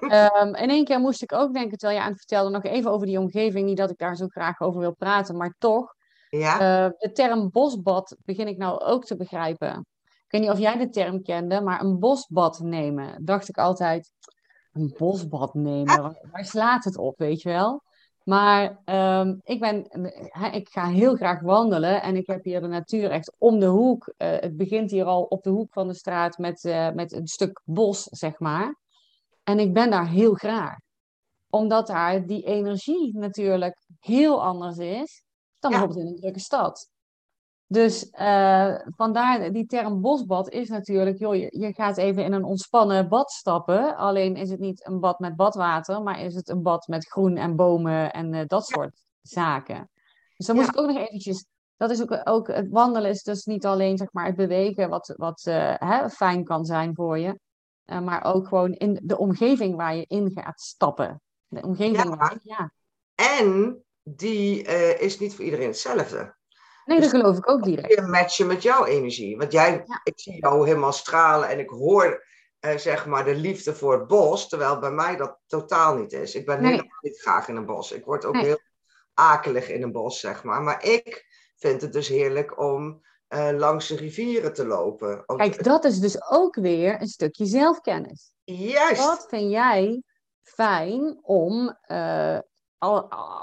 [0.00, 2.90] um, in één keer moest ik ook denken, terwijl je aan het vertelde, nog even
[2.90, 3.66] over die omgeving.
[3.66, 5.94] Niet dat ik daar zo graag over wil praten, maar toch.
[6.28, 6.54] Ja?
[6.54, 9.86] Uh, de term bosbad begin ik nou ook te begrijpen.
[10.04, 14.12] Ik weet niet of jij de term kende, maar een bosbad nemen, dacht ik altijd.
[14.72, 17.82] Een bosbad nemen, waar slaat het op, weet je wel?
[18.28, 19.86] Maar ehm, ik, ben,
[20.52, 24.06] ik ga heel graag wandelen en ik heb hier de natuur echt om de hoek.
[24.06, 27.26] Uh, het begint hier al op de hoek van de straat met, uh, met een
[27.26, 28.76] stuk bos, zeg maar.
[29.42, 30.78] En ik ben daar heel graag.
[31.50, 35.24] Omdat daar die energie natuurlijk heel anders is
[35.58, 35.78] dan ja.
[35.78, 36.90] bijvoorbeeld in een drukke stad.
[37.70, 42.44] Dus uh, vandaar die term bosbad is natuurlijk, joh, je, je, gaat even in een
[42.44, 43.96] ontspannen bad stappen.
[43.96, 47.36] Alleen is het niet een bad met badwater, maar is het een bad met groen
[47.36, 49.90] en bomen en uh, dat soort zaken.
[50.36, 53.44] Dus dan moest ik ook nog eventjes, dat is ook, ook, het wandelen is dus
[53.44, 57.38] niet alleen zeg maar het bewegen wat, wat uh, hè, fijn kan zijn voor je.
[57.84, 61.20] maar ook gewoon in de omgeving waar je in gaat stappen.
[61.46, 62.16] De omgeving ja.
[62.16, 62.72] waar, ja.
[63.14, 64.62] En die
[64.98, 66.36] is niet voor iedereen hetzelfde.
[66.88, 68.06] Nee, dat dus geloof ik ook direct.
[68.06, 69.36] Matchen met jouw energie.
[69.36, 72.26] Want jij, ik zie jou helemaal stralen en ik hoor
[72.60, 76.34] uh, zeg maar de liefde voor het bos, terwijl bij mij dat totaal niet is.
[76.34, 76.70] Ik ben nee.
[76.70, 77.92] helemaal niet graag in een bos.
[77.92, 78.44] Ik word ook nee.
[78.44, 78.60] heel
[79.14, 80.62] akelig in een bos, zeg maar.
[80.62, 85.24] Maar ik vind het dus heerlijk om uh, langs de rivieren te lopen.
[85.26, 88.32] Kijk, dat is dus ook weer een stukje zelfkennis.
[88.44, 89.04] Juist.
[89.04, 90.02] Wat vind jij
[90.42, 92.38] fijn om uh,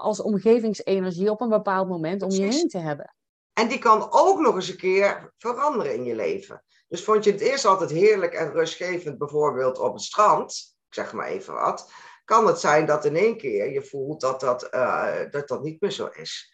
[0.02, 3.15] als omgevingsenergie op een bepaald moment om je heen te hebben?
[3.56, 6.64] En die kan ook nog eens een keer veranderen in je leven.
[6.88, 11.14] Dus vond je het eerst altijd heerlijk en rustgevend, bijvoorbeeld op het strand, ik zeg
[11.14, 11.92] maar even wat,
[12.26, 15.82] kan het zijn dat in één keer je voelt dat dat, uh, dat, dat niet
[15.82, 16.54] meer zo is.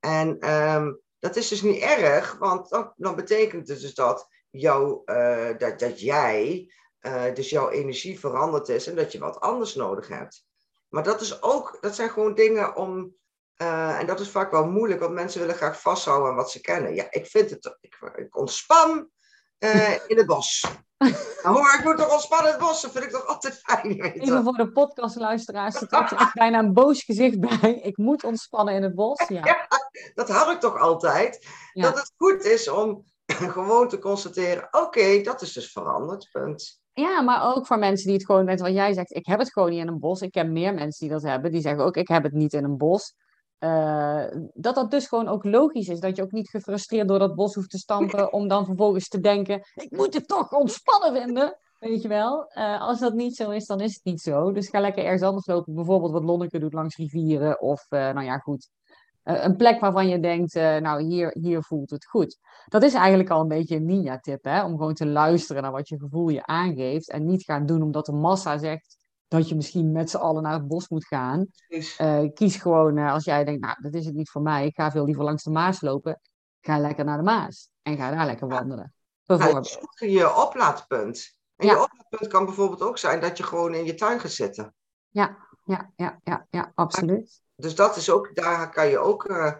[0.00, 5.02] En um, dat is dus niet erg, want dan, dan betekent het dus dat, jou,
[5.04, 9.74] uh, dat, dat jij, uh, dus jouw energie veranderd is en dat je wat anders
[9.74, 10.44] nodig hebt.
[10.88, 13.14] Maar dat, is ook, dat zijn gewoon dingen om
[13.62, 16.60] uh, en dat is vaak wel moeilijk, want mensen willen graag vasthouden aan wat ze
[16.60, 16.94] kennen.
[16.94, 19.08] Ja, ik vind het, ik, ik ontspan
[19.58, 20.66] uh, in het bos.
[21.42, 23.96] Nou, hoor, ik moet toch ontspannen in het bos, dat vind ik toch altijd fijn.
[23.96, 27.80] Weet Even voor de podcastluisteraars, er trekt echt bijna een boos gezicht bij.
[27.82, 29.28] Ik moet ontspannen in het bos.
[29.28, 29.66] Ja, ja
[30.14, 31.46] dat had ik toch altijd.
[31.72, 31.82] Ja.
[31.82, 33.04] Dat het goed is om
[33.56, 36.80] gewoon te constateren, oké, okay, dat is dus veranderd, punt.
[36.92, 39.52] Ja, maar ook voor mensen die het gewoon, net wat jij zegt, ik heb het
[39.52, 40.20] gewoon niet in een bos.
[40.20, 42.64] Ik ken meer mensen die dat hebben, die zeggen ook, ik heb het niet in
[42.64, 43.14] een bos.
[43.60, 46.00] Uh, dat dat dus gewoon ook logisch is.
[46.00, 48.32] Dat je ook niet gefrustreerd door dat bos hoeft te stampen.
[48.32, 51.56] om dan vervolgens te denken: ik moet het toch ontspannen vinden.
[51.78, 52.50] Weet je wel?
[52.54, 54.52] Uh, als dat niet zo is, dan is het niet zo.
[54.52, 55.74] Dus ga lekker ergens anders lopen.
[55.74, 57.60] Bijvoorbeeld wat Lonneke doet langs rivieren.
[57.60, 58.68] Of, uh, nou ja, goed.
[59.22, 62.38] een plek waarvan je denkt: nou, hier, hier voelt het goed.
[62.66, 64.64] Dat is eigenlijk al een beetje een ninja-tip, hè?
[64.64, 67.10] Om gewoon te luisteren naar wat je gevoel je aangeeft.
[67.10, 68.99] En niet gaan doen omdat de massa zegt
[69.30, 71.46] dat je misschien met z'n allen naar het bos moet gaan.
[71.68, 74.74] Uh, kies gewoon, uh, als jij denkt, nou, dat is het niet voor mij, ik
[74.74, 76.20] ga veel liever langs de Maas lopen,
[76.60, 78.94] ga lekker naar de Maas en ga daar lekker wandelen.
[79.26, 79.78] Bijvoorbeeld.
[79.94, 81.36] Nou, je oplaadpunt.
[81.56, 81.72] En ja.
[81.72, 84.74] je oplaadpunt kan bijvoorbeeld ook zijn dat je gewoon in je tuin gaat zitten.
[85.08, 87.42] Ja, ja, ja, ja, ja absoluut.
[87.56, 89.28] Dus dat is ook, daar kan je ook.
[89.28, 89.52] Uh,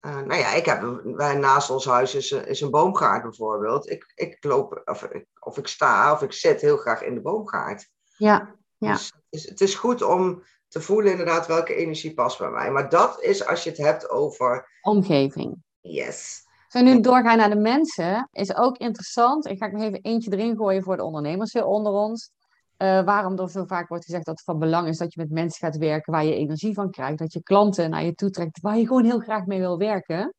[0.00, 3.90] nou ja, ik heb, wij naast ons huis is, is een boomgaard bijvoorbeeld.
[3.90, 5.08] Ik, ik loop, of,
[5.40, 7.88] of ik sta of ik zit heel graag in de boomgaard.
[8.16, 8.56] Ja.
[8.78, 8.92] Ja.
[8.92, 12.70] Dus het is, het is goed om te voelen inderdaad welke energie past bij mij.
[12.70, 14.68] Maar dat is als je het hebt over...
[14.82, 15.62] Omgeving.
[15.80, 16.44] Yes.
[16.68, 19.46] Zo nu doorgaan naar de mensen is ook interessant.
[19.46, 22.30] Ik ga nog even eentje erin gooien voor de ondernemers hier onder ons.
[22.78, 25.30] Uh, waarom er zo vaak wordt gezegd dat het van belang is dat je met
[25.30, 27.18] mensen gaat werken waar je energie van krijgt.
[27.18, 30.34] Dat je klanten naar je toe trekt waar je gewoon heel graag mee wil werken.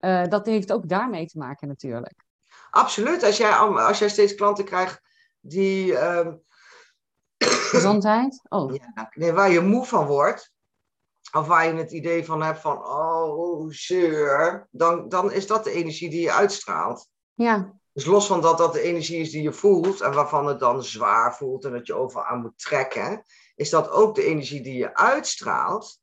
[0.00, 2.24] Uh, dat heeft ook daarmee te maken natuurlijk.
[2.70, 3.22] Absoluut.
[3.22, 5.00] Als jij, als jij steeds klanten krijgt
[5.40, 5.86] die...
[5.92, 6.28] Uh,
[7.74, 8.40] Gezondheid?
[8.48, 8.74] Oh.
[8.74, 10.52] Ja, nee, waar je moe van wordt,
[11.32, 15.72] of waar je het idee van hebt van, oh, zeur, dan, dan is dat de
[15.72, 17.08] energie die je uitstraalt.
[17.34, 17.80] Ja.
[17.92, 20.82] Dus los van dat dat de energie is die je voelt en waarvan het dan
[20.82, 24.76] zwaar voelt en dat je overal aan moet trekken, is dat ook de energie die
[24.76, 26.00] je uitstraalt.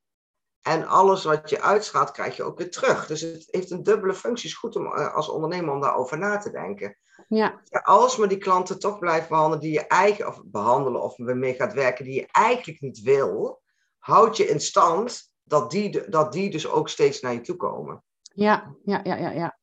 [0.62, 3.08] En alles wat je uitstraalt, krijg je ook weer terug.
[3.08, 4.50] Dus het heeft een dubbele functie.
[4.50, 6.98] Het is goed om eh, als ondernemer om daarover na te denken.
[7.28, 7.62] Ja.
[7.69, 11.74] Als maar die klanten toch blijft behandelen die je eigen, of behandelen of mee gaat
[11.74, 13.62] werken die je eigenlijk niet wil,
[13.98, 18.04] houd je in stand dat die, dat die dus ook steeds naar je toe komen.
[18.22, 19.30] Ja, ja, ja, ja.
[19.30, 19.58] ja.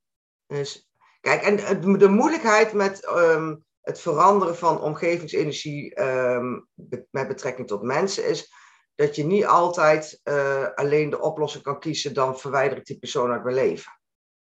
[0.47, 6.69] Dus, kijk, en de moeilijkheid met um, het veranderen van omgevingsenergie um,
[7.11, 8.53] met betrekking tot mensen is
[8.97, 13.31] dat je niet altijd uh, alleen de oplossing kan kiezen, dan verwijder ik die persoon
[13.31, 13.93] uit mijn leven.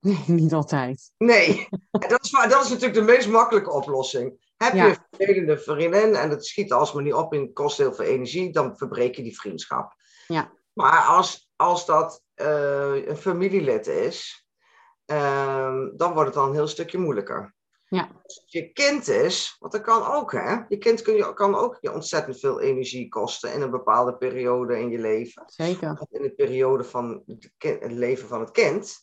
[0.00, 1.12] Nee, niet altijd.
[1.18, 4.50] Nee, dat is, dat is natuurlijk de meest makkelijke oplossing.
[4.56, 8.04] Heb je een vervelende vriendin en het schiet alsmaar niet op en kost heel veel
[8.04, 9.94] energie, dan verbreek je die vriendschap.
[10.26, 10.52] Ja.
[10.72, 14.46] Maar als, als dat uh, een familielid is,
[15.06, 17.54] uh, dan wordt het dan een heel stukje moeilijker.
[17.92, 18.08] Ja.
[18.22, 20.56] Als het je kind is, want dat kan ook, hè?
[20.68, 24.78] Je kind kun je, kan ook je ontzettend veel energie kosten in een bepaalde periode
[24.80, 25.42] in je leven.
[25.46, 26.06] Zeker.
[26.10, 29.00] In de periode van het, kind- het leven van het kind.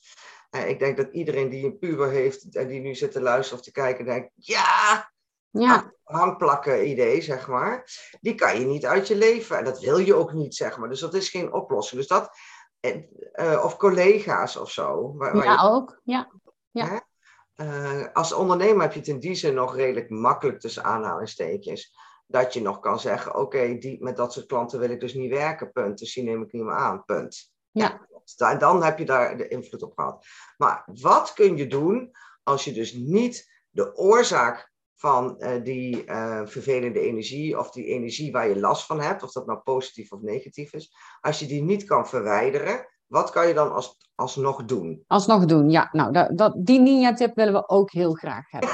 [0.50, 3.60] Eh, ik denk dat iedereen die een puber heeft en die nu zit te luisteren
[3.60, 5.12] of te kijken, denkt: ja,
[5.52, 7.84] Ja, hangplakken idee, zeg maar.
[8.22, 9.58] Die kan je niet uit je leven.
[9.58, 10.90] En dat wil je ook niet, zeg maar.
[10.90, 12.00] Dus dat is geen oplossing.
[12.00, 12.30] Dus dat,
[12.80, 15.14] eh, of collega's of zo.
[15.16, 16.00] Waar, waar je- ja ook.
[16.04, 16.32] Ja.
[16.72, 17.08] Ja.
[17.60, 21.98] Eh, als ondernemer heb je het in die zin nog redelijk makkelijk tussen aanhalingstekens.
[22.28, 25.72] Dat je nog kan zeggen, oké, met dat soort klanten wil ik dus niet werken,
[25.72, 26.00] punt.
[26.00, 27.52] Dus die neem ik niet meer aan, punt.
[27.72, 28.08] Ja.
[28.38, 30.26] En dan heb je daar de invloed op gehad.
[30.58, 32.12] Maar wat kun je doen
[32.44, 38.32] als je dus niet de oorzaak van eh, die eh, vervelende energie of die energie
[38.32, 41.64] waar je last van hebt, of dat nou positief of negatief is, als je die
[41.64, 45.04] niet kan verwijderen, wat kan je dan als, alsnog doen?
[45.08, 45.70] Alsnog doen.
[45.70, 48.70] Ja, nou, dat, dat, die ninja-tip willen we ook heel graag hebben.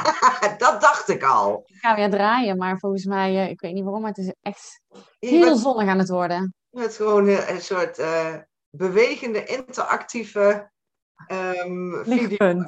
[0.57, 1.63] dat dacht ik al.
[1.65, 4.33] Ik ga weer draaien, maar volgens mij, eh, ik weet niet waarom, maar het is
[4.41, 4.81] echt
[5.19, 6.55] heel bent, zonnig aan het worden.
[6.69, 8.35] je bent gewoon een, een soort eh,
[8.69, 10.71] bewegende, interactieve
[11.27, 12.37] ehm video.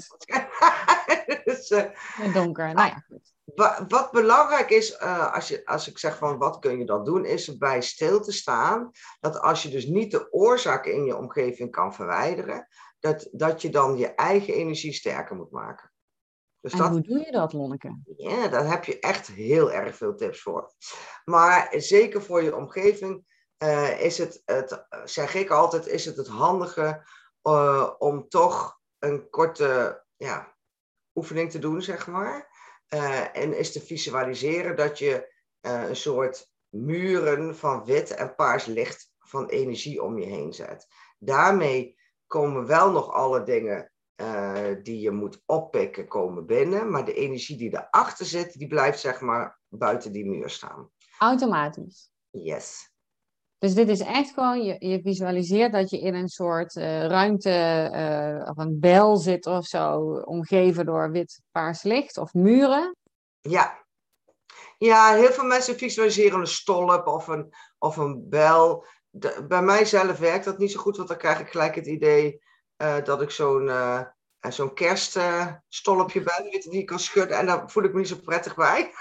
[1.43, 2.73] Dus, eh, In het donker.
[2.73, 3.35] Nou ja, goed.
[3.55, 7.03] Wa- wat belangrijk is, eh, als, je, als ik zeg van wat kun je dan
[7.03, 8.91] doen, is erbij stil te staan.
[9.19, 12.67] Dat als je dus niet de oorzaak in je omgeving kan verwijderen,
[12.99, 15.91] dat, dat je dan je eigen energie sterker moet maken.
[16.59, 17.99] Dus En dat, hoe doe je dat, Lonneke?
[18.17, 20.73] ja, daar heb je echt heel erg veel tips voor.
[21.25, 23.25] Maar zeker voor je omgeving
[23.57, 27.07] eh, is het, het, zeg ik altijd, is het het handige
[27.41, 30.55] eh, om toch een korte ja,
[31.13, 32.55] oefening te doen, zeg maar.
[32.87, 38.65] Eh, en is te visualiseren dat je eh, een soort muren van wit en paars
[38.65, 40.87] licht van energie om je heen zet.
[41.19, 47.13] Daarmee komen wel nog alle dingen eh, die je moet oppikken komen binnen, maar de
[47.13, 50.91] energie die erachter zit, die blijft zeg maar buiten die muur staan.
[51.19, 52.11] Automatisch.
[52.29, 52.95] Yes.
[53.59, 57.49] Dus dit is echt gewoon, je, je visualiseert dat je in een soort eh, ruimte
[57.93, 62.95] eh, of een bel zit of zo, omgeven door wit-paars licht of muren.
[63.41, 63.85] Ja.
[64.77, 68.85] Ja, heel veel mensen visualiseren een stolp of een, of een bel.
[69.09, 72.41] De- bij mijzelf werkt dat niet zo goed, want dan krijg ik gelijk het idee
[72.75, 73.71] eh, dat ik zo'n
[74.39, 77.37] zo'n kerststolpje ben, die ik kan schudden.
[77.37, 78.91] En daar voel ik me niet zo prettig bij.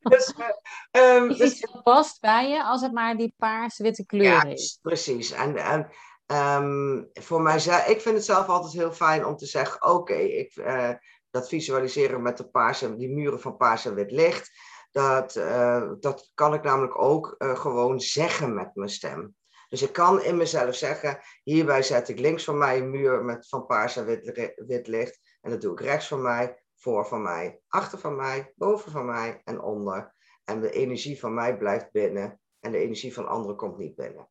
[0.00, 4.78] Dus, eh, ehm, dus- past bij je als het maar die paars-witte kleur Ja, is.
[4.82, 5.30] precies.
[5.30, 5.90] En, en
[6.26, 10.56] ehm, voor mijzelf, ik vind het zelf altijd heel fijn om te zeggen: oké, ik
[10.56, 10.90] eh,
[11.30, 14.50] dat visualiseren met de paarse, die muren van paars en wit licht,
[14.90, 19.34] dat, eh, dat kan ik namelijk ook gewoon zeggen met mijn stem.
[19.68, 23.48] Dus ik kan in mezelf zeggen: hierbij zet ik links van mij een muur met,
[23.48, 25.20] van paars en wit, wit licht.
[25.40, 29.06] En dat doe ik rechts van mij, voor van mij, achter van mij, boven van
[29.06, 30.14] mij en onder.
[30.44, 34.28] En de energie van mij blijft binnen en de energie van anderen komt niet binnen.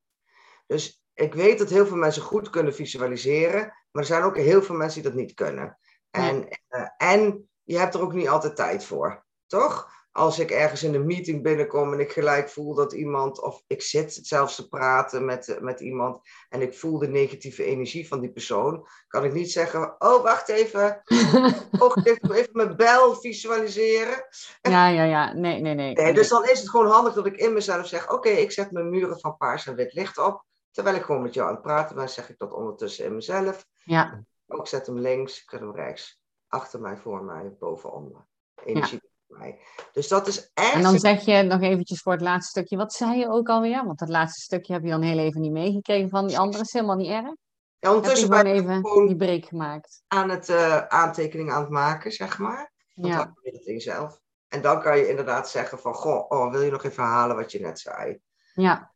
[0.67, 4.61] Dus ik weet dat heel veel mensen goed kunnen visualiseren, maar er zijn ook heel
[4.61, 5.79] veel mensen die dat niet kunnen.
[6.09, 10.00] En, eh, en je hebt er ook niet altijd tijd voor, toch?
[10.11, 13.81] Als ik ergens in een meeting binnenkom en ik gelijk voel dat iemand, of ik
[13.81, 18.31] zit zelfs te praten met, met iemand en ik voel de negatieve energie van die
[18.31, 21.01] persoon, kan ik niet zeggen: Oh, wacht even,
[22.03, 24.25] dicht, even mijn bel visualiseren.
[24.61, 25.33] ja, ja, ja.
[25.33, 25.93] Nee, nee, nee.
[25.93, 28.71] Nee, dus dan is het gewoon handig dat ik in mezelf zeg: Oké, ik zet
[28.71, 30.45] mijn muren van paars en wit licht op.
[30.71, 33.65] Terwijl ik gewoon met jou aan het praten ben, zeg ik dat ondertussen in mezelf.
[33.83, 36.21] Ja, Oh, ik zet hem links, ik zet hem rechts.
[36.47, 38.27] Achter mij, voor mij, boven, onder.
[38.63, 39.59] Energie mij.
[39.91, 40.73] Dus dat is echt.
[40.73, 43.85] en dan zeg je nog eventjes voor het laatste stukje, wat zei je ook alweer?
[43.85, 46.73] Want dat laatste stukje heb je dan heel even niet meegekregen van die andere, is
[46.73, 47.23] helemaal niet erg.
[47.23, 47.35] Ja, Heb
[47.79, 50.03] je ondertussen ben ik even gewoon die break gemaakt.
[50.07, 52.73] aan het uh, aantekeningen aan het maken, zeg maar.
[52.93, 54.19] Want Ja, het in jezelf.
[54.47, 57.51] En dan kan je inderdaad zeggen van, goh, oh, wil je nog even herhalen wat
[57.51, 58.19] je net zei?
[58.53, 58.91] ja,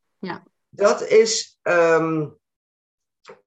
[0.69, 2.27] Dat is ehm,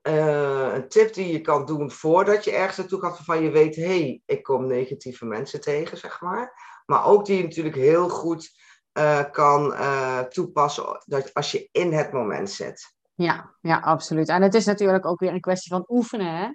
[0.02, 3.76] eh, een tip die je kan doen voordat je ergens naartoe gaat waarvan je weet,
[3.76, 6.52] hé, hey, ik kom negatieve mensen tegen, zeg maar.
[6.90, 8.50] Maar ook die je natuurlijk heel goed
[8.92, 12.96] eh, kan eh, toepassen dat als je in het moment zit.
[13.14, 14.28] ja, ja, absoluut.
[14.28, 16.48] En het is natuurlijk ook weer een kwestie van oefenen, hè?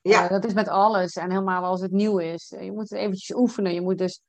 [0.00, 2.54] Ja, Eh, dat is met alles en helemaal als het nieuw is.
[2.60, 3.74] Je moet het eventjes oefenen.
[3.74, 4.22] Je moet dus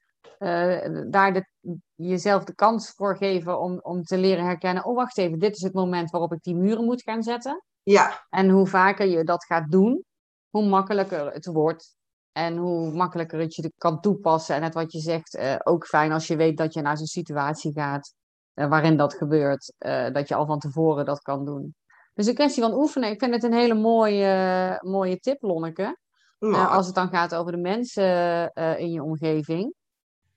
[1.09, 1.47] daar de,
[1.95, 4.85] jezelf de kans voor geven om, om te leren herkennen.
[4.85, 7.63] Oh, wacht even, dit is het moment waarop ik die muren moet gaan zetten.
[7.83, 10.03] ja, En hoe vaker je dat gaat doen,
[10.49, 11.94] hoe makkelijker het wordt.
[12.35, 14.55] En hoe makkelijker het je kan toepassen.
[14.55, 17.05] En het wat je zegt, eh, ook fijn als je weet dat je naar zo'n
[17.05, 18.13] situatie gaat
[18.53, 19.73] eh, waarin dat gebeurt.
[19.77, 21.75] eh, dat je al van tevoren dat kan doen.
[22.13, 23.09] Dus een kwestie van oefenen.
[23.09, 25.97] Ik vind het een hele mooie, mooie tip, Lonneke.
[26.39, 29.73] Uh, als het dan gaat over de mensen in je omgeving.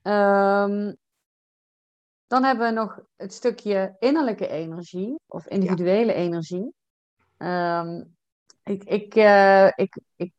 [0.03, 0.97] Um,
[2.27, 6.19] dan hebben we nog het stukje innerlijke energie of individuele ja.
[6.19, 6.75] energie.
[7.39, 8.17] Um,
[8.69, 10.33] ik, ik, uh, ik, ik,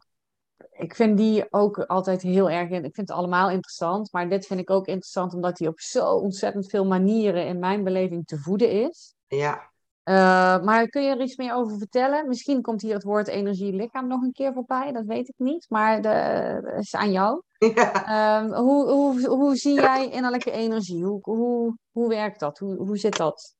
[0.80, 2.69] ik vind die ook altijd heel erg.
[2.69, 4.11] Ik vind het allemaal interessant.
[4.11, 7.84] Maar dit vind ik ook interessant omdat die op zo ontzettend veel manieren in mijn
[7.84, 9.15] beleving te voeden is.
[9.27, 9.71] Ja.
[10.03, 10.15] Uh,
[10.63, 12.27] maar kun je er iets meer over vertellen?
[12.27, 15.65] Misschien komt hier het woord energie-lichaam nog een keer voorbij, dat weet ik niet.
[15.69, 17.41] Maar dat is aan jou.
[17.75, 18.41] Ja.
[18.41, 21.03] Um, hoe, hoe, hoe zie jij innerlijke energie?
[21.03, 22.59] Hoe, hoe, hoe werkt dat?
[22.59, 23.55] Hoe, hoe zit dat?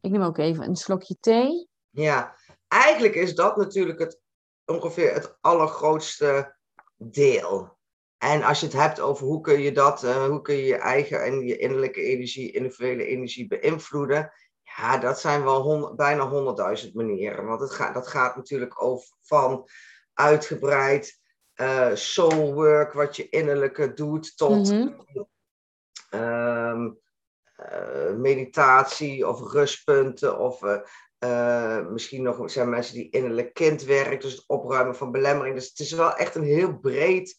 [0.00, 1.68] Ik neem ook even een slokje thee.
[1.90, 2.36] Ja,
[2.68, 4.20] eigenlijk is dat natuurlijk het,
[4.64, 6.55] ongeveer het allergrootste
[6.96, 7.76] deel.
[8.18, 10.76] En als je het hebt over hoe kun je dat, uh, hoe kun je je
[10.76, 14.32] eigen en je innerlijke energie, individuele energie beïnvloeden,
[14.62, 17.46] ja, dat zijn wel hond, bijna honderdduizend manieren.
[17.46, 19.68] Want het gaat, dat gaat natuurlijk over van
[20.12, 21.20] uitgebreid
[21.54, 24.96] uh, soul work, wat je innerlijke doet, tot mm
[26.10, 26.98] -hmm.
[27.58, 30.38] uh, meditatie of rustpunten.
[30.38, 30.62] Of
[31.18, 35.54] uh, misschien nog zijn mensen die innerlijk kindwerk, dus het opruimen van belemmering.
[35.54, 37.36] Dus het is wel echt een heel breed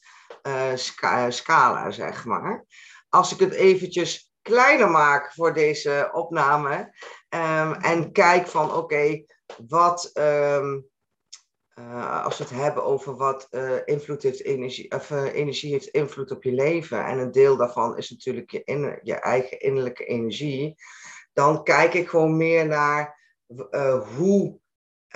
[0.76, 2.66] ska scala, zeg maar.
[3.10, 6.96] Als ik het eventjes kleiner maak voor deze opname,
[7.36, 9.24] Um, en kijk van oké,
[9.68, 10.64] wat uh,
[12.24, 13.48] als we het hebben over wat
[13.86, 17.06] invloed heeft energie, of energie heeft invloed op je leven.
[17.06, 20.76] En een deel daarvan is natuurlijk je, in, je eigen innerlijke energie.
[21.34, 23.17] Dan kijk ik gewoon meer naar
[24.16, 24.60] hoe,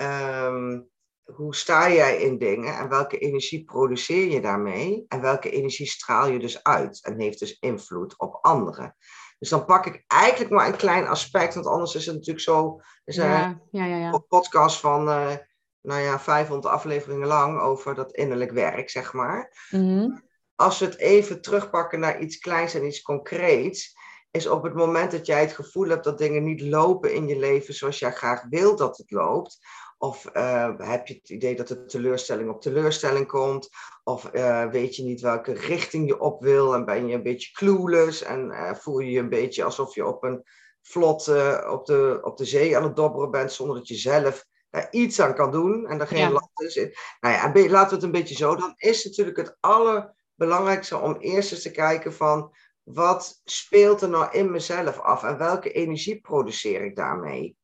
[0.00, 0.90] um,
[1.24, 5.04] hoe sta jij in dingen en welke energie produceer je daarmee.
[5.08, 8.96] En welke energie straal je dus uit en heeft dus invloed op anderen.
[9.38, 12.80] Dus dan pak ik eigenlijk maar een klein aspect, want anders is het natuurlijk zo.
[13.04, 14.12] is ja, ja, ja, ja.
[14.12, 15.34] een podcast van, uh,
[15.80, 19.68] nou ja, 500 afleveringen lang over dat innerlijk werk, zeg maar.
[19.70, 20.22] Mm
[20.54, 23.96] Als we het even terugpakken naar iets kleins en iets concreets,
[24.32, 27.38] is op het moment dat jij het gevoel hebt dat dingen niet lopen in je
[27.38, 29.58] leven zoals jij graag wilt dat het loopt,
[29.98, 33.68] of uh, heb je het idee dat er teleurstelling op teleurstelling komt?
[34.04, 37.52] Of uh, weet je niet welke richting je op wil en ben je een beetje
[37.52, 40.42] clueless en uh, voel je je een beetje alsof je op een
[40.82, 41.28] vlot
[41.68, 45.20] op, de, op de zee aan het dobberen bent zonder dat je zelf daar iets
[45.20, 46.30] aan kan doen en er geen ja.
[46.30, 46.74] last is.
[47.20, 48.56] Nou ja, laten we het een beetje zo.
[48.56, 54.32] Dan is natuurlijk het allerbelangrijkste om eerst eens te kijken van wat speelt er nou
[54.32, 57.56] in mezelf af en welke energie produceer ik daarmee?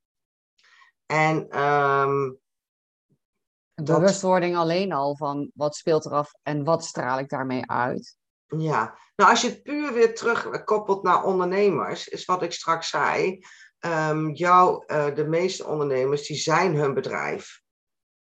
[1.06, 2.38] En um,
[3.74, 8.16] bewustwording alleen al van wat speelt er af en wat straal ik daarmee uit.
[8.46, 13.40] Ja, nou als je het puur weer terugkoppelt naar ondernemers, is wat ik straks zei.
[13.80, 17.60] Um, jou, uh, de meeste ondernemers, die zijn hun bedrijf.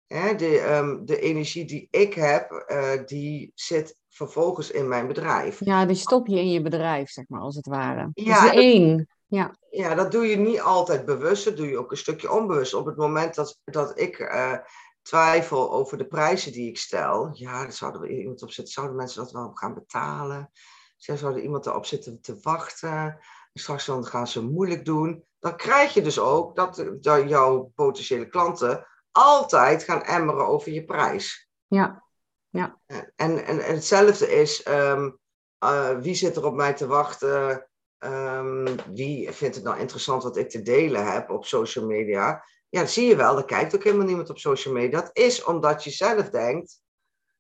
[0.07, 5.59] Hè, de, um, de energie die ik heb, uh, die zit vervolgens in mijn bedrijf.
[5.59, 8.09] Ja, die stop je in je bedrijf, zeg maar, als het ware.
[8.13, 9.07] Ja, dat is één.
[9.27, 9.55] Ja.
[9.69, 12.73] ja, dat doe je niet altijd bewust, dat doe je ook een stukje onbewust.
[12.73, 14.57] Op het moment dat, dat ik uh,
[15.01, 18.95] twijfel over de prijzen die ik stel, ja, dan zouden we iemand op zitten, zouden
[18.95, 20.51] mensen dat wel gaan betalen?
[20.97, 23.19] Zouden iemand erop zitten te wachten?
[23.53, 25.23] Straks dan gaan ze moeilijk doen.
[25.39, 30.85] Dan krijg je dus ook dat, dat jouw potentiële klanten altijd gaan emmeren over je
[30.85, 31.49] prijs.
[31.67, 32.02] Ja,
[32.53, 32.79] ja.
[33.15, 35.19] En, en, hetzelfde is, um,
[35.63, 37.67] uh, wie zit er op mij te wachten?
[37.99, 42.45] Um, wie vindt het nou interessant wat ik te delen heb op social media?
[42.69, 43.37] Ja, dat zie je wel.
[43.37, 45.01] Er kijkt ook helemaal niemand op social media.
[45.01, 46.81] Dat is omdat je zelf denkt: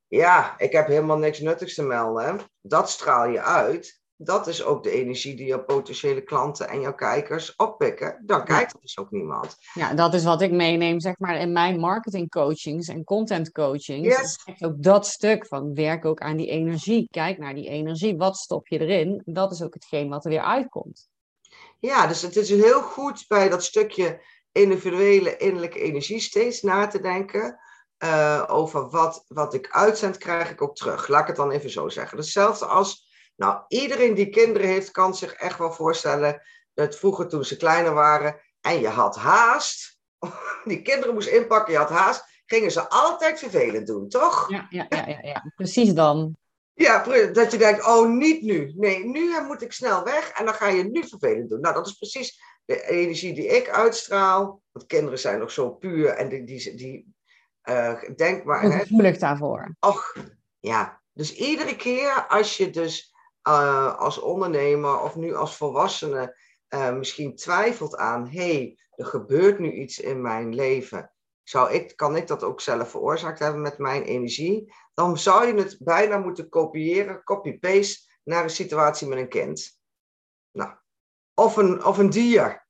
[0.07, 2.39] ja, ik heb helemaal niks nuttigs te melden.
[2.61, 6.95] Dat straal je uit dat is ook de energie die jouw potentiële klanten en jouw
[6.95, 8.21] kijkers oppikken.
[8.25, 9.57] Dan kijkt dus ook niemand.
[9.73, 14.17] Ja, dat is wat ik meeneem, zeg maar, in mijn marketingcoachings en content coachings.
[14.17, 14.39] Yes.
[14.59, 17.07] Ook dat stuk van werk ook aan die energie.
[17.11, 18.17] Kijk naar die energie.
[18.17, 19.21] Wat stop je erin?
[19.25, 21.09] Dat is ook hetgeen wat er weer uitkomt.
[21.79, 24.21] Ja, dus het is heel goed bij dat stukje
[24.51, 27.59] individuele innerlijke energie steeds na te denken.
[28.03, 31.07] Uh, over wat, wat ik uitzend, krijg ik ook terug.
[31.07, 32.17] Laat ik het dan even zo zeggen.
[32.17, 36.41] Hetzelfde als nou, iedereen die kinderen heeft, kan zich echt wel voorstellen
[36.73, 39.99] dat vroeger toen ze kleiner waren en je had haast,
[40.63, 44.49] die kinderen moesten inpakken, je had haast, gingen ze altijd vervelend doen, toch?
[44.49, 45.51] Ja, ja, ja, ja, ja.
[45.55, 46.37] precies dan.
[46.73, 48.73] Ja, dat je denkt, oh, niet nu.
[48.75, 51.61] Nee, nu moet ik snel weg en dan ga je nu vervelend doen.
[51.61, 54.61] Nou, dat is precies de energie die ik uitstraal.
[54.71, 57.13] Want kinderen zijn nog zo puur en die, die, die
[57.63, 58.71] uh, denk maar...
[58.71, 59.75] Gevoelig daarvoor.
[59.79, 60.15] Och,
[60.59, 61.01] ja.
[61.13, 63.12] Dus iedere keer als je dus
[63.47, 66.37] uh, als ondernemer of nu als volwassene
[66.69, 71.11] uh, misschien twijfelt aan, hey, er gebeurt nu iets in mijn leven.
[71.43, 75.53] zou ik, kan ik dat ook zelf veroorzaakt hebben met mijn energie, dan zou je
[75.53, 79.79] het bijna moeten kopiëren, copy-paste, naar een situatie met een kind.
[80.51, 80.71] Nou,
[81.33, 82.67] of een, of een dier,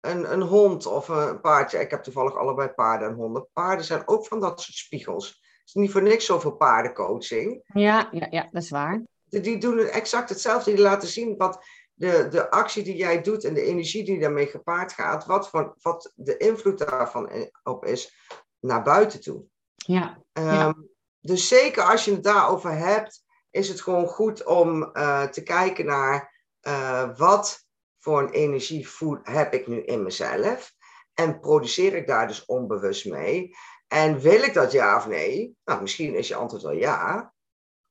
[0.00, 1.78] een, een hond of een paardje.
[1.78, 3.48] Ik heb toevallig allebei paarden en honden.
[3.52, 5.28] Paarden zijn ook van dat soort spiegels.
[5.28, 7.62] Het is niet voor niks zoveel paardencoaching.
[7.64, 9.02] Ja, ja, ja dat is waar.
[9.28, 10.74] Die doen exact hetzelfde.
[10.74, 11.64] Die laten zien wat
[11.94, 15.74] de, de actie die jij doet en de energie die daarmee gepaard gaat, wat, voor,
[15.80, 18.14] wat de invloed daarvan op is
[18.60, 19.44] naar buiten toe.
[19.74, 20.22] Ja.
[20.32, 20.72] Ehm,
[21.20, 25.86] dus zeker als je het daarover hebt, is het gewoon goed om uh, te kijken
[25.86, 27.66] naar uh, wat
[27.98, 28.88] voor een energie
[29.22, 30.72] heb ik nu in mezelf.
[31.14, 33.56] En produceer ik daar dus onbewust mee?
[33.88, 35.56] En wil ik dat ja of nee?
[35.64, 37.32] Nou, misschien is je antwoord wel ja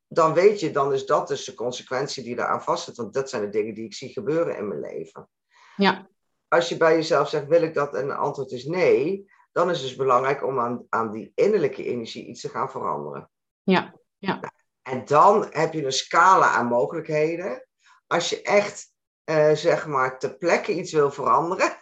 [0.08, 2.98] dan weet je, dan is dat dus de consequentie die eraan vastzit.
[2.98, 5.30] Want dat zijn de dingen die ik zie gebeuren in mijn leven.
[5.76, 6.08] Ja.
[6.48, 7.96] Als je bij jezelf zegt, wil ik dat?
[7.96, 9.32] En het antwoord is nee.
[9.52, 13.30] Dan is het dus belangrijk om aan, aan die innerlijke energie iets te gaan veranderen.
[13.64, 14.54] Ja, ja.
[14.82, 17.68] En dan heb je een scala aan mogelijkheden.
[18.08, 18.92] Als je echt,
[19.26, 21.78] uh, zeg maar, ter plekke iets wil veranderen.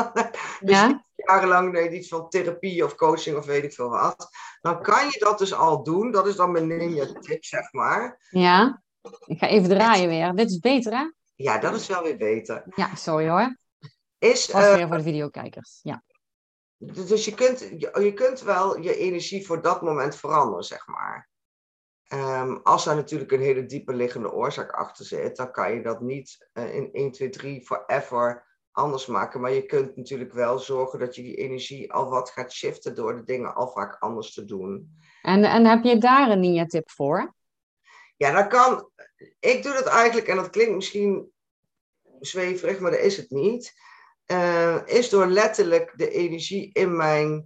[0.60, 4.28] dus ja jarenlang deed iets van therapie of coaching of weet ik veel wat.
[4.60, 6.10] Dan kan je dat dus al doen.
[6.10, 8.26] Dat is dan mijn ninja tip, zeg maar.
[8.30, 8.82] Ja,
[9.26, 10.34] ik ga even draaien weer.
[10.34, 11.10] Dit is beter, hè?
[11.34, 12.64] Ja, dat is wel weer beter.
[12.74, 13.56] Ja, sorry hoor.
[14.18, 16.02] Is, was uh, weer voor de videokijkers, ja.
[16.78, 21.28] Dus je kunt, je, kunt wel je energie voor dat moment veranderen, zeg maar.
[22.12, 26.00] Um, als er natuurlijk een hele diepe liggende oorzaak achter zit, dan kan je dat
[26.00, 28.47] niet uh, in 1, 2, 3 forever
[28.78, 29.40] anders maken.
[29.40, 33.16] Maar je kunt natuurlijk wel zorgen dat je die energie al wat gaat shiften door
[33.16, 34.96] de dingen al vaak anders te doen.
[35.22, 37.34] En, en heb je daar een ninja-tip voor?
[38.16, 38.90] Ja, dat kan.
[39.40, 41.32] Ik doe dat eigenlijk, en dat klinkt misschien
[42.20, 43.72] zweverig, maar dat is het niet.
[44.26, 47.44] Uh, is door letterlijk de energie in mijn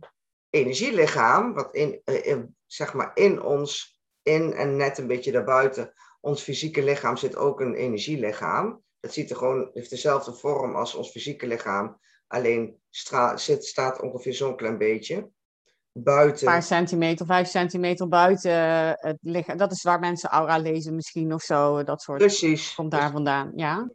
[0.50, 5.92] energielichaam, wat in, uh, in, zeg maar in ons, in en net een beetje daarbuiten,
[6.20, 8.82] ons fysieke lichaam zit ook een energielichaam.
[9.03, 12.00] Het ziet er gewoon, heeft dezelfde vorm als ons fysieke lichaam.
[12.26, 12.80] Alleen
[13.34, 15.30] zit, staat ongeveer zo'n klein beetje
[15.92, 16.46] buiten.
[16.46, 18.53] Een paar centimeter, vijf centimeter buiten
[18.98, 19.57] het lichaam.
[19.57, 21.82] Dat is waar mensen aura lezen misschien of zo.
[21.84, 22.18] Dat soort.
[22.18, 22.74] Precies.
[22.74, 23.90] Komt daar vandaan, ja.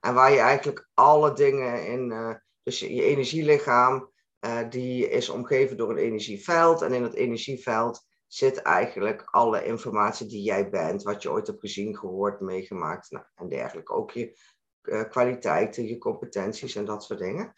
[0.00, 2.10] En waar je eigenlijk alle dingen in...
[2.10, 6.82] Uh, dus je, energielichaam, uh, die is omgeven door een energieveld.
[6.82, 11.60] En in het energieveld zit eigenlijk alle informatie die jij bent, wat je ooit hebt
[11.60, 13.92] gezien, gehoord, meegemaakt nou, en dergelijke.
[13.92, 14.38] Ook je
[14.82, 17.52] uh, kwaliteiten, je competenties en dat soort dingen.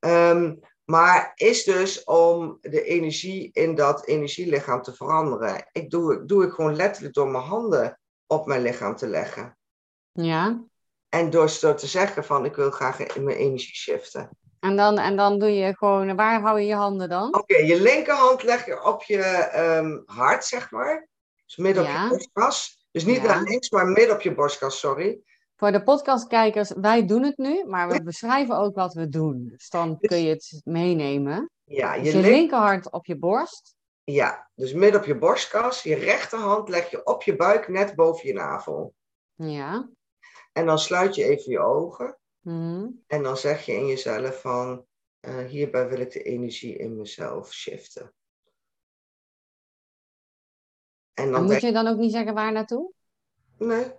[0.00, 5.68] Um, maar is dus om de energie in dat energielichaam te veranderen.
[5.72, 9.58] Ik doe, doe ik gewoon letterlijk door mijn handen op mijn lichaam te leggen.
[10.12, 10.64] Ja.
[11.08, 14.38] En door, door te zeggen van ik wil graag mijn energie shiften.
[14.60, 17.34] En dan, en dan doe je gewoon, waar hou je je handen dan?
[17.34, 21.08] Oké, je linkerhand leg je op je um, hart, zeg maar.
[21.44, 22.86] Dus midden op je borstkas.
[22.90, 25.20] Dus niet naar links, maar midden op je borstkas, sorry.
[25.56, 29.48] Voor de podcastkijkers, wij doen het nu, maar we beschrijven ook wat we doen.
[29.50, 31.50] Dus dan dus kun je het meenemen.
[31.64, 33.76] Ja, je, dus je linkerhand op je borst.
[34.04, 35.82] Ja, dus midden op je borstkas.
[35.82, 38.94] Je rechterhand leg je op je buik, net boven je navel.
[39.34, 39.88] Ja.
[40.52, 42.18] En dan sluit je even je ogen.
[42.48, 42.90] Mhm.
[43.06, 44.86] En dan zeg je in jezelf van,
[45.20, 48.14] uh, hierbij wil ik de energie in mezelf shiften.
[51.14, 52.92] En, dan moet je dan ook niet zeggen waar naartoe?
[53.58, 53.92] Nee.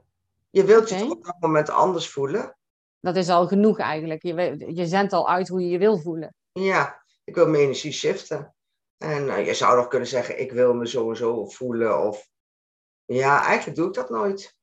[0.50, 2.58] Je wilt je op dat moment anders voelen.
[3.00, 4.24] Dat is al genoeg eigenlijk.
[4.24, 6.36] Je, je zendt al uit hoe je je wil voelen.
[6.52, 8.56] Ja, ik wil mijn energie shiften.
[8.98, 12.08] En uh, je zou nog kunnen zeggen, ik wil me sowieso voelen.
[12.08, 12.28] Of
[13.06, 14.58] ja, eigenlijk doe ik dat nooit.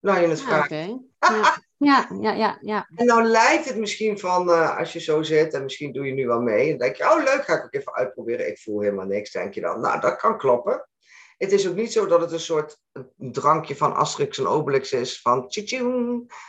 [0.00, 0.70] Nou, je het ja, vraagt.
[1.18, 1.68] Ja.
[1.84, 2.88] Ja, ja, ja, ja.
[2.94, 6.12] En dan lijkt het misschien van, uh, als je zo zit en misschien doe je
[6.12, 6.72] nu wel mee.
[6.72, 8.48] En denk je, oh leuk, ga ik ook even uitproberen.
[8.48, 9.80] Ik voel helemaal niks, denk je dan.
[9.80, 10.88] Nou, dat kan kloppen.
[11.36, 12.78] Het is ook niet zo dat het een soort
[13.16, 15.20] drankje van Asterix en Obelix is.
[15.20, 15.50] Van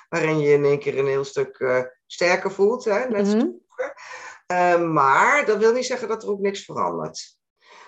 [0.10, 2.86] waarin je in één keer een heel stuk uh, sterker voelt.
[2.86, 3.62] Hè, net mm -hmm.
[4.52, 7.38] uh, maar dat wil niet zeggen dat er ook niks verandert.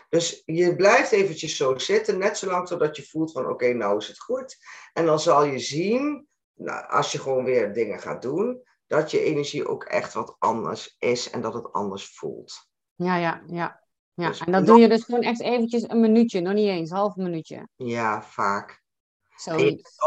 [0.10, 3.98] Dus je blijft eventjes zo zitten, net zolang totdat je voelt van oké, okay, nou
[3.98, 4.58] is het goed.
[4.94, 9.24] En dan zal je zien nou, als je gewoon weer dingen gaat doen, dat je
[9.24, 12.70] energie ook echt wat anders is en dat het anders voelt.
[12.96, 13.84] Ja, ja, ja.
[14.14, 14.28] ja.
[14.28, 16.98] Dus en dat doe je dus gewoon echt eventjes een minuutje, nog niet eens, een
[16.98, 17.68] half minuutje.
[17.76, 18.82] Ja, vaak.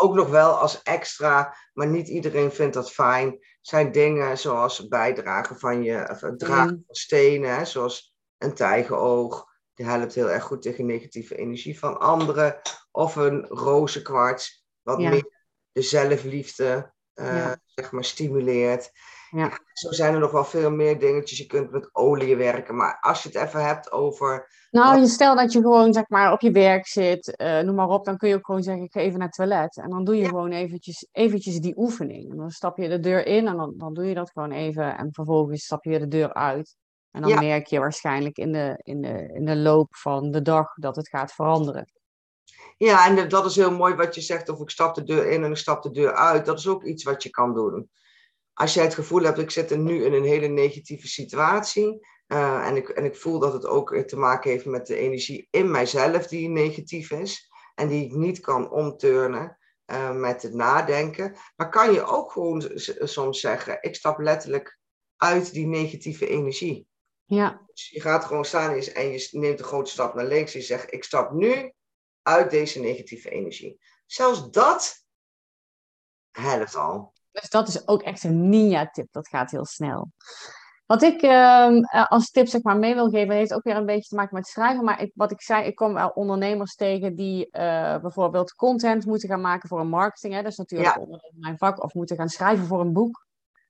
[0.01, 5.59] Ook nog wel als extra, maar niet iedereen vindt dat fijn, zijn dingen zoals bijdragen
[5.59, 9.55] van je, of het dragen van stenen, zoals een tijgenoog.
[9.75, 12.61] Die helpt heel erg goed tegen negatieve energie van anderen.
[12.91, 15.11] Of een rozenkwarts, wat ja.
[15.11, 15.36] meer
[15.77, 18.91] de zelfliefde uh, zeg maar stimuleert.
[19.31, 19.59] ja.
[19.73, 21.39] Zo zijn er nog wel veel meer dingetjes.
[21.39, 22.77] Je kunt met olie werken.
[22.77, 24.49] Maar als je het even hebt over.
[24.71, 28.05] Nou, stel dat je gewoon zeg maar op je werk zit, uh, noem maar op,
[28.05, 29.77] dan kun je ook gewoon zeggen: ik ga even naar het toilet.
[29.77, 32.31] En dan doe je gewoon eventjes, eventjes die oefening.
[32.31, 34.97] En dan stap je de deur in en dan, dan doe je dat gewoon even.
[34.97, 36.77] En vervolgens stap je de deur uit.
[37.11, 40.75] En dan merk je waarschijnlijk in de, in, de, in de loop van de dag
[40.75, 41.89] dat het gaat veranderen.
[42.77, 45.45] Ja, en dat is heel mooi wat je zegt, of ik stap de deur in
[45.45, 46.47] en ik stap de deur uit.
[46.47, 47.91] Dat is ook iets wat je kan doen.
[48.53, 52.07] Als jij het gevoel hebt, ik zit er nu in een hele negatieve situatie.
[52.29, 55.49] Uh, en, ik, en ik voel dat het ook te maken heeft met de energie
[55.51, 57.51] in mijzelf die negatief is.
[57.75, 61.37] En die ik niet kan omturnen uh, met het nadenken.
[61.57, 62.63] Maar kan je ook gewoon
[63.01, 64.79] soms zeggen, ik stap letterlijk
[65.17, 66.87] uit die negatieve energie.
[67.25, 67.63] Ja.
[67.73, 70.55] Dus je gaat gewoon staan en je neemt een grote stap naar links.
[70.55, 71.73] En je zegt, ik stap nu
[72.27, 73.81] uit deze negatieve energie.
[74.07, 75.05] Zelfs dat
[76.31, 77.13] helpt al.
[77.31, 79.07] Dus dat is ook echt een ninja-tip.
[79.11, 80.13] Dat gaat heel snel.
[80.87, 84.09] Wat ik uh, als tip zeg maar, mee wil geven, heeft ook weer een beetje
[84.09, 84.85] te maken met schrijven.
[84.85, 89.29] Maar ik, wat ik zei, ik kom wel ondernemers tegen die uh, bijvoorbeeld content moeten
[89.29, 90.35] gaan maken voor een marketing.
[90.35, 90.43] Hè?
[90.43, 91.03] Dat is natuurlijk ja.
[91.03, 91.83] onder mijn vak.
[91.83, 93.27] Of moeten gaan schrijven voor een boek.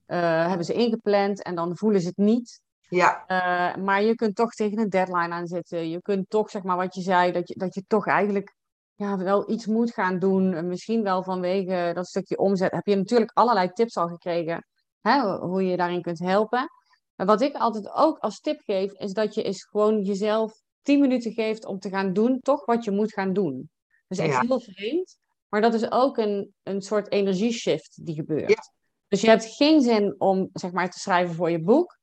[0.06, 2.60] Uh, hebben ze ingepland en dan voelen ze het niet.
[2.88, 3.24] Ja.
[3.28, 5.88] Uh, maar je kunt toch tegen een deadline aan zitten.
[5.88, 8.54] Je kunt toch, zeg maar, wat je zei, dat je, dat je toch eigenlijk
[8.94, 10.66] ja, wel iets moet gaan doen.
[10.66, 12.72] Misschien wel vanwege dat stukje omzet.
[12.72, 14.66] Heb je natuurlijk allerlei tips al gekregen
[15.00, 16.70] hè, hoe je daarin kunt helpen.
[17.14, 21.00] Maar wat ik altijd ook als tip geef, is dat je eens gewoon jezelf 10
[21.00, 23.70] minuten geeft om te gaan doen, toch wat je moet gaan doen.
[24.06, 25.18] Dat is echt heel vreemd.
[25.48, 28.70] Maar dat is ook een, een soort energieshift die gebeurt.
[29.08, 31.95] Dus je hebt geen zin om zeg maar, te schrijven voor je boek.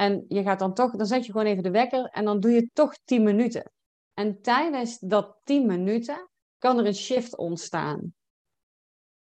[0.00, 2.50] En je gaat dan toch, dan zet je gewoon even de wekker en dan doe
[2.50, 3.72] je toch 10 minuten.
[4.14, 8.14] En tijdens dat 10 minuten kan er een shift ontstaan.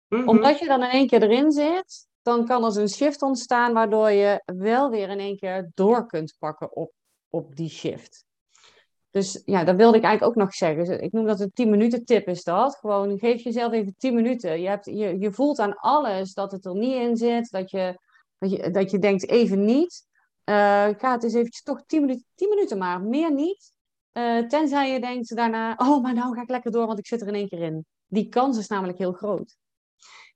[0.08, 0.30] Mhm.
[0.30, 4.10] Omdat je dan in één keer erin zit, dan kan er een shift ontstaan waardoor
[4.10, 6.92] je wel weer in één keer door kunt pakken op,
[7.30, 8.26] op die shift.
[9.10, 11.04] Dus ja, dat wilde ik eigenlijk ook nog zeggen.
[11.04, 12.76] Ik noem dat een 10 minuten tip is dat.
[12.76, 14.62] Gewoon geef jezelf even 10 minuten.
[14.62, 17.50] Je, hebt, je, je voelt aan alles dat het er niet in zit.
[17.50, 18.00] Dat je,
[18.38, 20.10] dat je, dat je denkt even niet.
[20.52, 23.74] Uh, ga het eens eventjes toch 10 minuten, 10 minuten maar, meer niet.
[24.14, 27.22] Uh, tenzij je denkt daarna, oh, maar nou ga ik lekker door, want ik zit
[27.22, 27.86] er in één keer in.
[28.08, 29.56] Die kans is namelijk heel groot.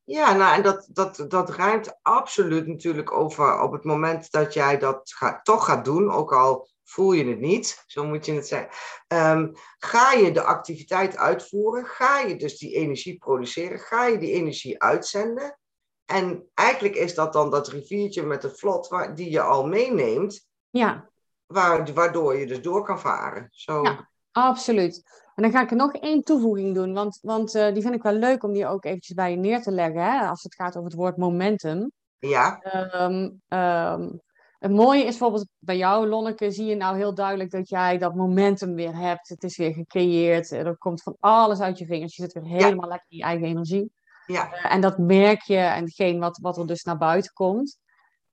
[0.03, 4.77] Ja, nou, en dat, dat, dat ruimt absoluut natuurlijk over op het moment dat jij
[4.77, 8.69] dat toch gaat doen, ook al voel je het niet, zo moet je het zeggen.
[9.07, 14.31] Um, ga je de activiteit uitvoeren, ga je dus die energie produceren, ga je die
[14.31, 15.59] energie uitzenden.
[16.05, 20.47] En eigenlijk is dat dan dat riviertje met de vlot waar, die je al meeneemt.
[20.69, 21.09] Ja.
[21.45, 23.47] Waar, waardoor je dus door kan varen.
[23.51, 23.81] Zo.
[23.81, 25.03] Ja, absoluut.
[25.35, 28.03] En dan ga ik er nog één toevoeging doen, want, want uh, die vind ik
[28.03, 30.75] wel leuk om die ook eventjes bij je neer te leggen, hè, als het gaat
[30.75, 31.91] over het woord momentum.
[32.19, 32.61] Ja.
[32.93, 34.21] Um, um,
[34.59, 38.15] het mooie is bijvoorbeeld bij jou, Lonneke, zie je nou heel duidelijk dat jij dat
[38.15, 39.29] momentum weer hebt.
[39.29, 42.15] Het is weer gecreëerd, er komt van alles uit je vingers.
[42.15, 42.91] Je zit weer helemaal ja.
[42.91, 43.91] lekker in je eigen energie.
[44.25, 44.53] Ja.
[44.53, 47.77] Uh, en dat merk je en hetgeen wat, wat er dus naar buiten komt.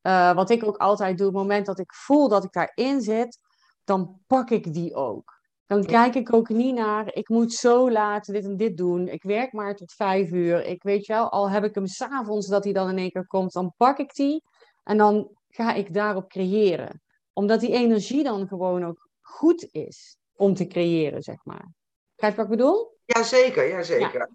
[0.03, 3.01] Uh, wat ik ook altijd doe, op het moment dat ik voel dat ik daarin
[3.01, 3.38] zit,
[3.84, 5.40] dan pak ik die ook.
[5.66, 9.09] Dan kijk ik ook niet naar, ik moet zo laat dit en dit doen.
[9.09, 10.64] Ik werk maar tot vijf uur.
[10.64, 13.53] Ik weet wel, al heb ik hem s'avonds dat hij dan in één keer komt,
[13.53, 14.43] dan pak ik die.
[14.84, 17.03] En dan ga ik daarop creëren.
[17.32, 21.72] Omdat die energie dan gewoon ook goed is om te creëren, zeg maar.
[22.16, 22.97] Kijk wat ik bedoel?
[23.05, 24.18] Jazeker, jazeker.
[24.18, 24.28] Ja.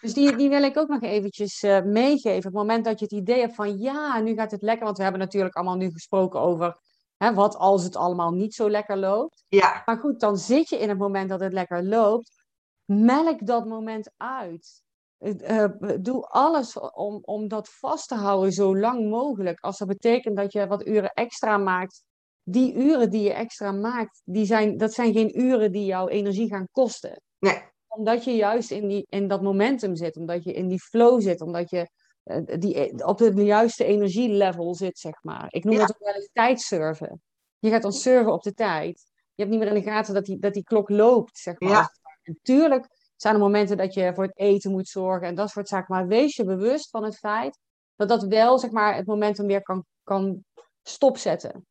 [0.00, 2.36] Dus die, die wil ik ook nog eventjes uh, meegeven.
[2.36, 4.84] Op het moment dat je het idee hebt van ja, nu gaat het lekker.
[4.84, 6.78] Want we hebben natuurlijk allemaal nu gesproken over
[7.16, 9.44] hè, wat als het allemaal niet zo lekker loopt.
[9.48, 9.82] Ja.
[9.84, 12.44] Maar goed, dan zit je in het moment dat het lekker loopt.
[12.84, 14.82] Melk dat moment uit.
[15.18, 15.64] Uh,
[16.00, 19.60] doe alles om, om dat vast te houden zo lang mogelijk.
[19.60, 22.02] Als dat betekent dat je wat uren extra maakt.
[22.42, 26.48] Die uren die je extra maakt, die zijn, dat zijn geen uren die jouw energie
[26.48, 27.22] gaan kosten.
[27.38, 31.20] Nee omdat je juist in, die, in dat momentum zit, omdat je in die flow
[31.20, 31.90] zit, omdat je
[32.24, 35.46] uh, die, op de juiste energielevel zit, zeg maar.
[35.48, 35.80] Ik noem ja.
[35.80, 37.20] dat ook wel eens tijdsurfen.
[37.58, 39.04] Je gaat dan surfen op de tijd.
[39.34, 41.70] Je hebt niet meer in de gaten dat die, dat die klok loopt, zeg maar.
[41.70, 41.90] Ja.
[42.22, 42.86] Natuurlijk
[43.16, 46.06] zijn er momenten dat je voor het eten moet zorgen en dat soort zaken, maar
[46.06, 47.58] wees je bewust van het feit
[47.96, 50.44] dat dat wel, zeg maar, het momentum weer kan, kan
[50.82, 51.66] stopzetten.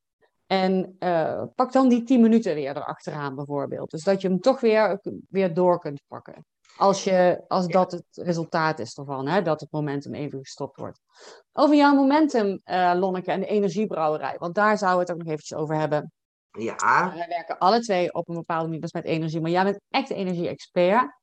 [0.51, 3.91] En uh, pak dan die 10 minuten weer erachteraan bijvoorbeeld.
[3.91, 6.45] Dus dat je hem toch weer, weer door kunt pakken.
[6.77, 10.99] Als, je, als dat het resultaat is ervan, hè, dat het momentum even gestopt wordt.
[11.53, 14.35] Over jouw momentum, uh, Lonneke, en de energiebrouwerij.
[14.37, 16.11] Want daar zouden we het ook nog eventjes over hebben.
[16.51, 17.11] Ja.
[17.15, 19.41] Wij werken alle twee op een bepaalde manier dus met energie.
[19.41, 21.17] Maar jij bent echt energie-expert.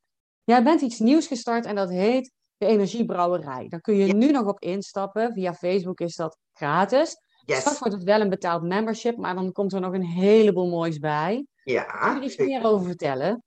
[0.45, 3.69] Jij bent iets nieuws gestart en dat heet de energiebrouwerij.
[3.69, 4.15] Daar kun je ja.
[4.15, 5.33] nu nog op instappen.
[5.33, 7.17] Via Facebook is dat gratis.
[7.47, 7.61] Yes.
[7.61, 10.99] Straks wordt het wel een betaald membership, maar dan komt er nog een heleboel moois
[10.99, 11.47] bij.
[11.65, 11.83] Ja.
[11.83, 13.45] Kun je er iets meer over vertellen?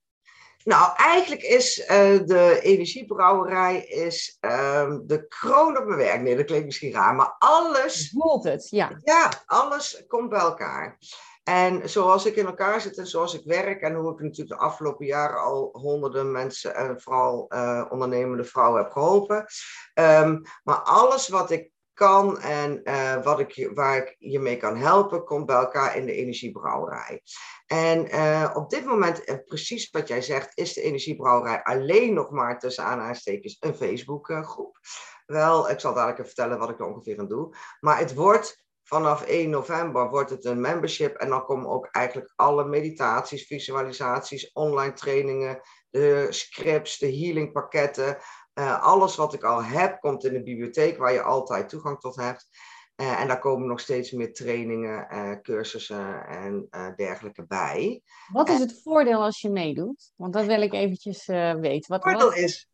[0.64, 1.88] Nou, eigenlijk is uh,
[2.26, 6.22] de energiebrouwerij is, uh, de kroon op mijn werk.
[6.22, 8.10] Nee, dat klinkt misschien raar, maar alles...
[8.10, 9.00] Voelt het, ja.
[9.04, 10.97] Ja, alles komt bij elkaar.
[11.43, 14.66] En zoals ik in elkaar zit en zoals ik werk en hoe ik natuurlijk de
[14.66, 19.45] afgelopen jaren al honderden mensen en vooral uh, ondernemende vrouwen heb geholpen.
[19.93, 24.78] Um, maar alles wat ik kan en uh, wat ik, waar ik je mee kan
[24.78, 27.22] helpen, komt bij elkaar in de energiebrouwerij.
[27.66, 32.30] En uh, op dit moment, en precies wat jij zegt, is de energiebrouwerij alleen nog
[32.30, 34.80] maar tussen aanhalingstekens een Facebookgroep.
[35.26, 37.56] Wel, ik zal dadelijk even vertellen wat ik er ongeveer aan doe.
[37.80, 42.34] Maar het wordt vanaf 1 november wordt het een membership en dan komen ook eigenlijk
[42.36, 48.18] alle meditaties, visualisaties, online trainingen, de scripts, de healingpakketten,
[48.60, 52.16] uh, alles wat ik al heb komt in de bibliotheek waar je altijd toegang tot
[52.16, 52.47] hebt.
[52.95, 58.01] Uh, en daar komen nog steeds meer trainingen, uh, cursussen en dergelijke bij.
[58.32, 60.12] Wat is het voordeel als je meedoet?
[60.16, 61.91] Want dat wil ik eventjes weten.
[61.91, 62.70] Wat het voordeel is,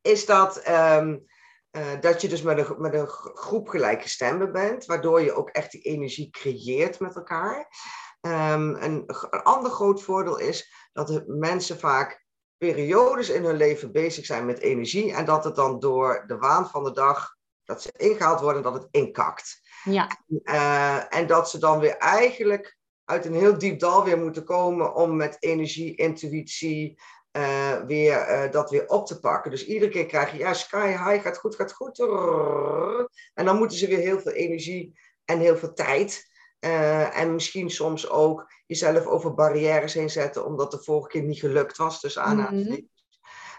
[0.00, 1.26] is dat um,
[1.78, 5.70] uh, dat je dus met een, met een groep gelijkgestemden bent, waardoor je ook echt
[5.70, 7.68] die energie creëert met elkaar.
[8.20, 12.26] Um, een, een, ander groot voordeel is dat mensen vaak
[12.58, 16.68] periodes in hun leven bezig zijn met energie en dat het dan door de waan
[16.68, 19.60] van de dag, dat ze ingehaald worden, dat het inkakt.
[19.84, 20.08] Ja.
[20.26, 24.94] Uh, en dat ze dan weer eigenlijk uit een heel diep dal weer moeten komen
[24.94, 27.00] om met energie, intuïtie,
[27.32, 29.50] uh, weer, uh, dat weer op te pakken.
[29.50, 31.98] Dus iedere keer krijg je, ja, sky high, gaat goed, gaat goed.
[33.34, 36.27] En dan moeten ze weer heel veel energie en heel veel tijd.
[36.60, 41.38] Uh, en misschien soms ook jezelf over barrières heen zetten, omdat de vorige keer niet
[41.38, 42.00] gelukt was.
[42.00, 42.88] Dus aan mm -hmm.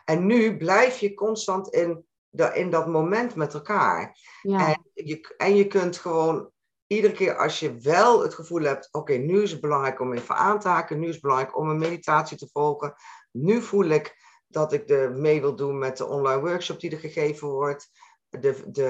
[0.06, 4.18] En nu blijf je constant in, de, in dat moment met elkaar.
[4.42, 4.68] Ja.
[4.68, 6.52] En, je, en je kunt gewoon
[6.88, 10.14] iedere keer als je wel het gevoel hebt, oké, okay, nu is het belangrijk om
[10.14, 12.94] even aan te haken, nu is het belangrijk om een meditatie te volgen,
[13.32, 14.16] nu voel ik
[14.48, 17.90] dat ik de mee wil doen met de online workshop die er gegeven wordt.
[18.30, 18.86] De, de,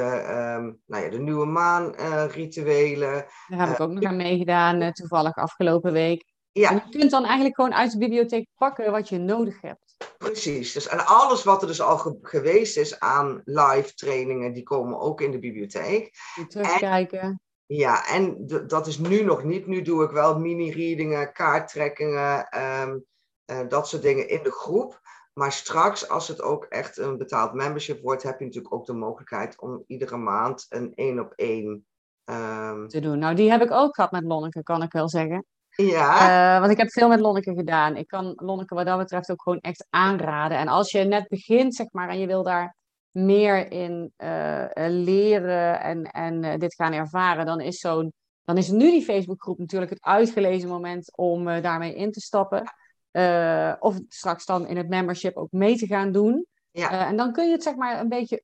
[0.57, 3.25] um, nou ja, de nieuwe maan uh, rituelen.
[3.47, 6.25] Daar heb ik ook nog aan meegedaan, uh, toevallig afgelopen week.
[6.51, 6.69] Ja.
[6.69, 9.95] En je kunt dan eigenlijk gewoon uit de bibliotheek pakken wat je nodig hebt.
[10.17, 10.73] Precies.
[10.73, 14.99] Dus, en alles wat er dus al ge geweest is aan live trainingen, die komen
[14.99, 16.11] ook in de bibliotheek.
[16.35, 17.19] Je terugkijken.
[17.19, 19.67] En, ja, en dat is nu nog niet.
[19.67, 22.47] Nu doe ik wel mini-readingen, kaarttrekkingen,
[22.81, 23.05] um,
[23.45, 24.99] uh, dat soort dingen in de groep.
[25.39, 28.93] Maar straks, als het ook echt een betaald membership wordt, heb je natuurlijk ook de
[28.93, 31.85] mogelijkheid om iedere maand een één op één
[32.25, 32.87] um...
[32.87, 33.19] te doen.
[33.19, 35.45] Nou, die heb ik ook gehad met Lonneke, kan ik wel zeggen.
[35.69, 36.55] Ja.
[36.55, 37.95] Uh, want ik heb veel met Lonneke gedaan.
[37.95, 40.57] Ik kan Lonneke wat dat betreft ook gewoon echt aanraden.
[40.57, 42.75] En als je net begint, zeg maar, en je wil daar
[43.11, 48.13] meer in uh, leren en, en uh, dit gaan ervaren, dan is, zo'n,
[48.43, 52.63] dan is nu die Facebookgroep natuurlijk het uitgelezen moment om daarmee in te stappen.
[53.11, 56.45] Uh, of straks dan in het membership ook mee te gaan doen.
[56.71, 56.91] Ja.
[56.91, 58.43] Uh, en dan kun je het zeg maar een beetje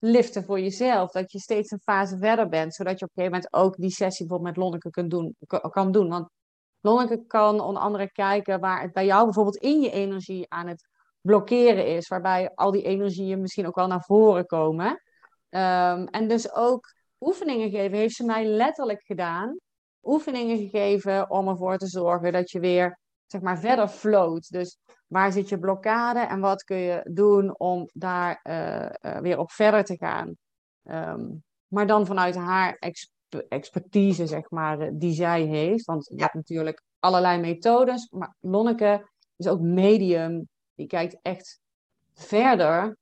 [0.00, 1.10] upliften voor jezelf.
[1.10, 2.74] Dat je steeds een fase verder bent.
[2.74, 5.36] Zodat je op een gegeven moment ook die sessie bijvoorbeeld met Lonneke kunt doen,
[5.70, 6.08] kan doen.
[6.08, 6.28] Want
[6.80, 10.88] Lonneke kan onder andere kijken waar het bij jou bijvoorbeeld in je energie aan het
[11.20, 12.08] blokkeren is.
[12.08, 15.02] Waarbij al die energieën misschien ook wel naar voren komen.
[15.50, 19.56] Um, en dus ook oefeningen geven heeft ze mij letterlijk gedaan.
[20.02, 22.98] Oefeningen gegeven om ervoor te zorgen dat je weer
[23.30, 24.50] zeg maar verder float.
[24.50, 29.38] Dus waar zit je blokkade en wat kun je doen om daar uh, uh, weer
[29.38, 30.36] op verder te gaan.
[30.82, 33.10] Um, maar dan vanuit haar exp
[33.48, 35.84] expertise, zeg maar, die zij heeft.
[35.84, 38.10] Want je hebt natuurlijk allerlei methodes.
[38.10, 40.48] Maar Lonneke is ook medium.
[40.74, 41.60] Die kijkt echt
[42.14, 42.96] verder.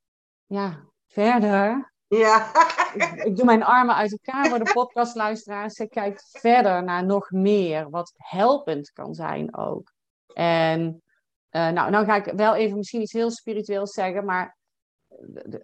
[0.46, 1.92] Ja, verder.
[2.06, 2.50] Ja.
[2.94, 5.74] ik, ik, doe mijn armen uit elkaar voor de podcastluisteraars.
[5.74, 7.90] Ze kijkt verder naar nog meer.
[7.90, 9.92] Wat helpend kan zijn ook.
[10.36, 11.02] En
[11.50, 14.56] uh, nou, nou ga ik wel even misschien iets heel spiritueels zeggen, maar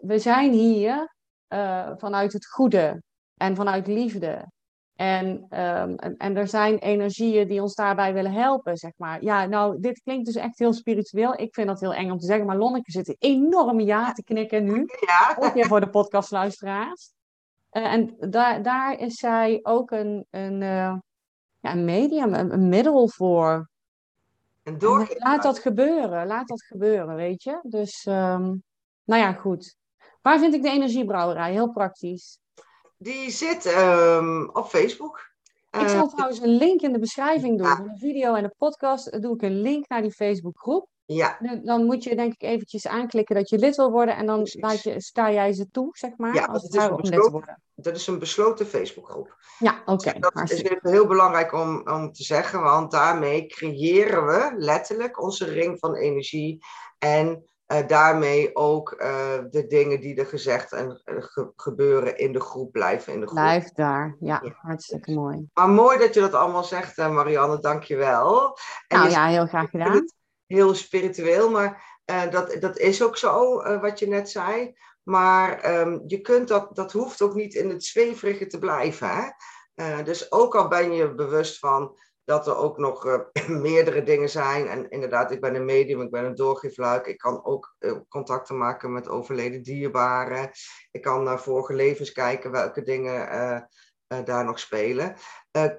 [0.01, 1.14] we zijn hier
[1.49, 3.03] uh, vanuit het goede
[3.37, 4.51] en vanuit liefde.
[4.95, 9.23] En, um, en, en, er zijn energieën die ons daarbij willen helpen, zeg maar.
[9.23, 11.41] Ja, nou, dit klinkt dus echt heel spiritueel.
[11.41, 14.64] Ik vind dat heel eng om te zeggen, maar Lonneke zit enorm ja te knikken
[14.64, 14.85] nu.
[15.01, 15.37] Ja.
[15.39, 17.12] Ook weer voor de podcastluisteraars.
[17.73, 21.03] Uh, en daar, daar is zij ook een, een, ja,
[21.61, 23.70] een medium, een, een middel voor.
[24.62, 25.14] En door...
[25.18, 27.58] Laat dat gebeuren, laat dat gebeuren, weet je.
[27.62, 28.62] Dus, um,
[29.04, 29.76] nou ja, goed.
[30.22, 31.52] Waar vind ik de energiebrouwerij?
[31.52, 32.38] Heel praktisch.
[32.96, 35.30] Die zit um, op Facebook.
[35.70, 37.66] Ik zal uh, trouwens een link in de beschrijving doen.
[37.66, 40.88] Van de video en de podcast doe ik een link naar die Facebookgroep.
[41.05, 41.38] Ja.
[41.62, 44.82] Dan moet je denk ik eventjes aanklikken dat je lid wil worden en dan laat
[44.82, 47.62] je, sta jij ze toe, zeg maar, ja, als het is om lid te worden.
[47.74, 49.36] Dat is een besloten Facebookgroep.
[49.59, 50.18] Ja, oké.
[50.18, 55.78] dat is heel belangrijk om, om te zeggen, want daarmee creëren we letterlijk onze ring
[55.78, 56.64] van energie
[56.98, 59.07] en uh, daarmee ook uh,
[59.50, 63.26] de dingen die er gezegd en uh, ge gebeuren in de groep blijven in de
[63.26, 63.38] groep.
[63.38, 64.55] Blijf daar, ja, ja.
[64.57, 65.48] hartstikke mooi.
[65.55, 68.59] Maar mooi dat je dat allemaal zegt, Marianne, dank je wel.
[68.88, 70.05] En nou ja, heel graag gedaan.
[70.53, 72.00] Heel spiritueel, maar
[72.30, 74.74] dat, dat is ook zo, wat je net zei.
[75.03, 79.09] Maar um, je kunt dat, dat hoeft ook niet in het zweverige te blijven.
[79.74, 80.03] Hè?
[80.03, 84.66] dus ook al ben je bewust van dat er ook nog meerdere dingen zijn.
[84.68, 87.07] En inderdaad, ik ben een medium, ik ben een doorgeefluik.
[87.07, 87.76] Ik kan ook
[88.09, 90.50] contacten maken met overleden dierbaren.
[90.90, 93.68] Ik kan naar vorige levens kijken welke dingen
[94.24, 95.16] daar nog spelen.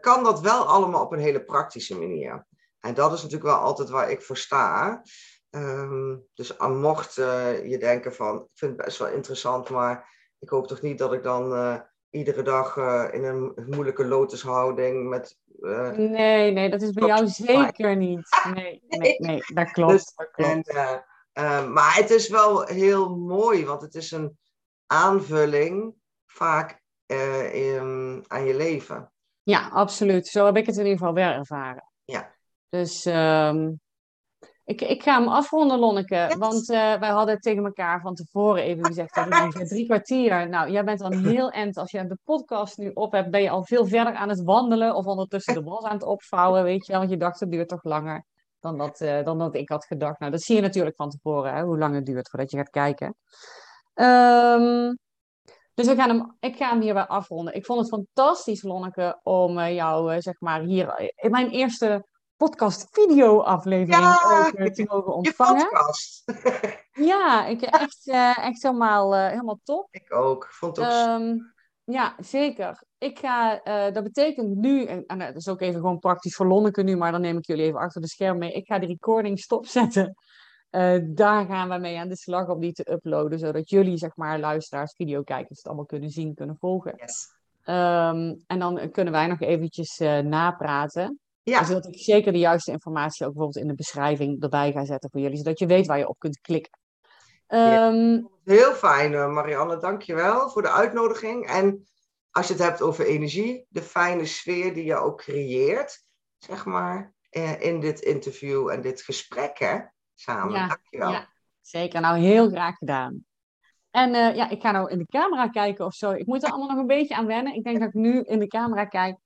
[0.02, 2.46] kan dat wel allemaal op een hele praktische manier.
[2.86, 5.02] En dat is natuurlijk wel altijd waar ik voor sta.
[5.50, 10.10] Um, dus mocht je denken van, ik vind het best wel interessant, maar
[10.40, 12.78] ik hoop toch niet dat ik dan iedere dag
[13.12, 15.38] in een moeilijke lotushouding met
[15.98, 18.44] nee, nee, dat is bij jou zeker niet.
[18.54, 19.92] Nee, nee, nee, dat klopt.
[19.92, 20.70] Dus, dat klopt.
[20.70, 21.04] En,
[21.34, 24.38] uh, maar het is wel heel mooi, want het is een
[24.88, 26.82] aanvulling vaak
[27.52, 29.12] in, aan je leven.
[29.44, 30.28] Ja, absoluut.
[30.28, 31.93] Zo heb ik het in ieder geval wel ervaren.
[32.74, 33.80] Dus um,
[34.64, 36.36] ik, ik ga hem afronden, Lonneke.
[36.38, 40.50] Want uh, wij hadden tegen elkaar van tevoren even gezegd dat ongeveer drie kwartier.
[40.50, 41.78] Nou, jij bent dan heel end.
[41.78, 44.96] Als je de podcast nu op hebt, ben je al veel verder aan het wandelen.
[44.96, 47.02] Of ondertussen de was aan het opvouwen, weet je wel.
[47.02, 48.26] Want je dacht, het duurt toch langer
[48.60, 50.20] dan dat, uh, dan dat ik had gedacht.
[50.20, 52.70] Nou, dat zie je natuurlijk van tevoren, hè, hoe lang het duurt voordat je gaat
[52.70, 53.16] kijken.
[53.94, 54.98] Um,
[55.74, 57.54] dus we gaan hem, ik ga hem hierbij afronden.
[57.54, 62.06] Ik vond het fantastisch, Lonneke, om uh, jou, zeg maar, hier in mijn eerste
[62.44, 65.60] podcast video aflevering ja, ook uh, te mogen ontvangen.
[65.60, 66.24] Je podcast.
[67.12, 69.88] ja, ik echt, uh, echt helemaal, uh, helemaal top.
[69.92, 70.48] Ik ook.
[70.50, 70.92] vond het ook...
[70.92, 72.84] Um, ja, zeker.
[72.98, 76.96] Ik ga, dat betekent nu, en dat is ook even gewoon praktisch voor Lonneke nu,
[76.98, 78.52] maar dan neem ik jullie even achter de scherm mee.
[78.52, 80.16] Ik ga de recording stopzetten.
[81.16, 84.40] daar gaan we mee aan de slag om die te uploaden, zodat jullie, zeg maar,
[84.40, 86.94] luisteraars, videokijkers het allemaal kunnen zien, kunnen volgen.
[86.96, 87.28] Yes.
[87.66, 91.18] Um, en dan kunnen wij nog eventjes napraten.
[91.44, 91.64] Ja.
[91.64, 95.22] Zodat ik zeker de juiste informatie ook bijvoorbeeld in de beschrijving erbij ga zetten voor
[95.22, 96.80] jullie, zodat je weet waar je op kunt klikken.
[97.48, 99.78] Um, Heel fijn, eh, Marianne.
[99.78, 101.48] Dankjewel voor de uitnodiging.
[101.48, 101.88] En
[102.32, 106.06] als je het hebt over energie, de fijne sfeer die je ook creëert,
[106.38, 109.80] zeg maar, eh, in dit interview en dit gesprek, hè,
[110.14, 110.54] samen.
[110.54, 111.12] Ja, Dankjewel.
[111.12, 111.28] Ja,
[111.62, 112.02] zeker.
[112.02, 113.26] Nou, heel graag gedaan.
[113.92, 116.12] En uh, ja, ik ga nou in de camera kijken of zo.
[116.12, 117.56] Ik moet er allemaal nog een beetje aan wennen.
[117.56, 119.18] Ik denk dat ik nu in de camera kijk.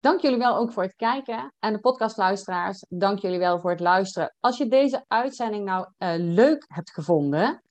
[0.00, 1.52] Dank jullie wel ook voor het kijken.
[1.58, 4.34] En de podcastluisteraars, dank jullie wel voor het luisteren.
[4.40, 7.62] Als je deze uitzending nou uh, leuk hebt gevonden,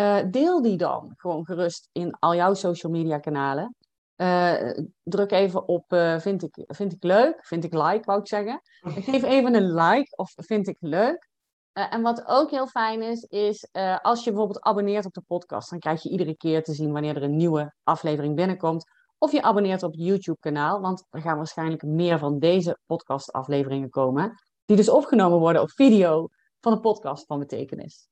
[0.00, 3.74] uh, deel die dan gewoon gerust in al jouw social media kanalen.
[4.16, 5.84] Uh, druk even op
[6.18, 8.60] vind, ik, vind ik leuk, vind ik like, wou ik zeggen.
[9.10, 11.28] Geef even een like of vind ik leuk.
[11.72, 13.68] en wat ook heel fijn is, is
[14.02, 17.16] als je bijvoorbeeld abonneert op de podcast, dan krijg je iedere keer te zien wanneer
[17.16, 18.84] er een nieuwe aflevering binnenkomt.
[19.22, 24.34] Of je abonneert op YouTube-kanaal, want er gaan waarschijnlijk meer van deze podcast-afleveringen komen.
[24.64, 26.28] Die dus opgenomen worden op video
[26.60, 28.08] van de podcast van betekenis.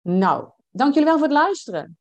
[0.00, 1.98] Nou, dank jullie wel voor het luisteren.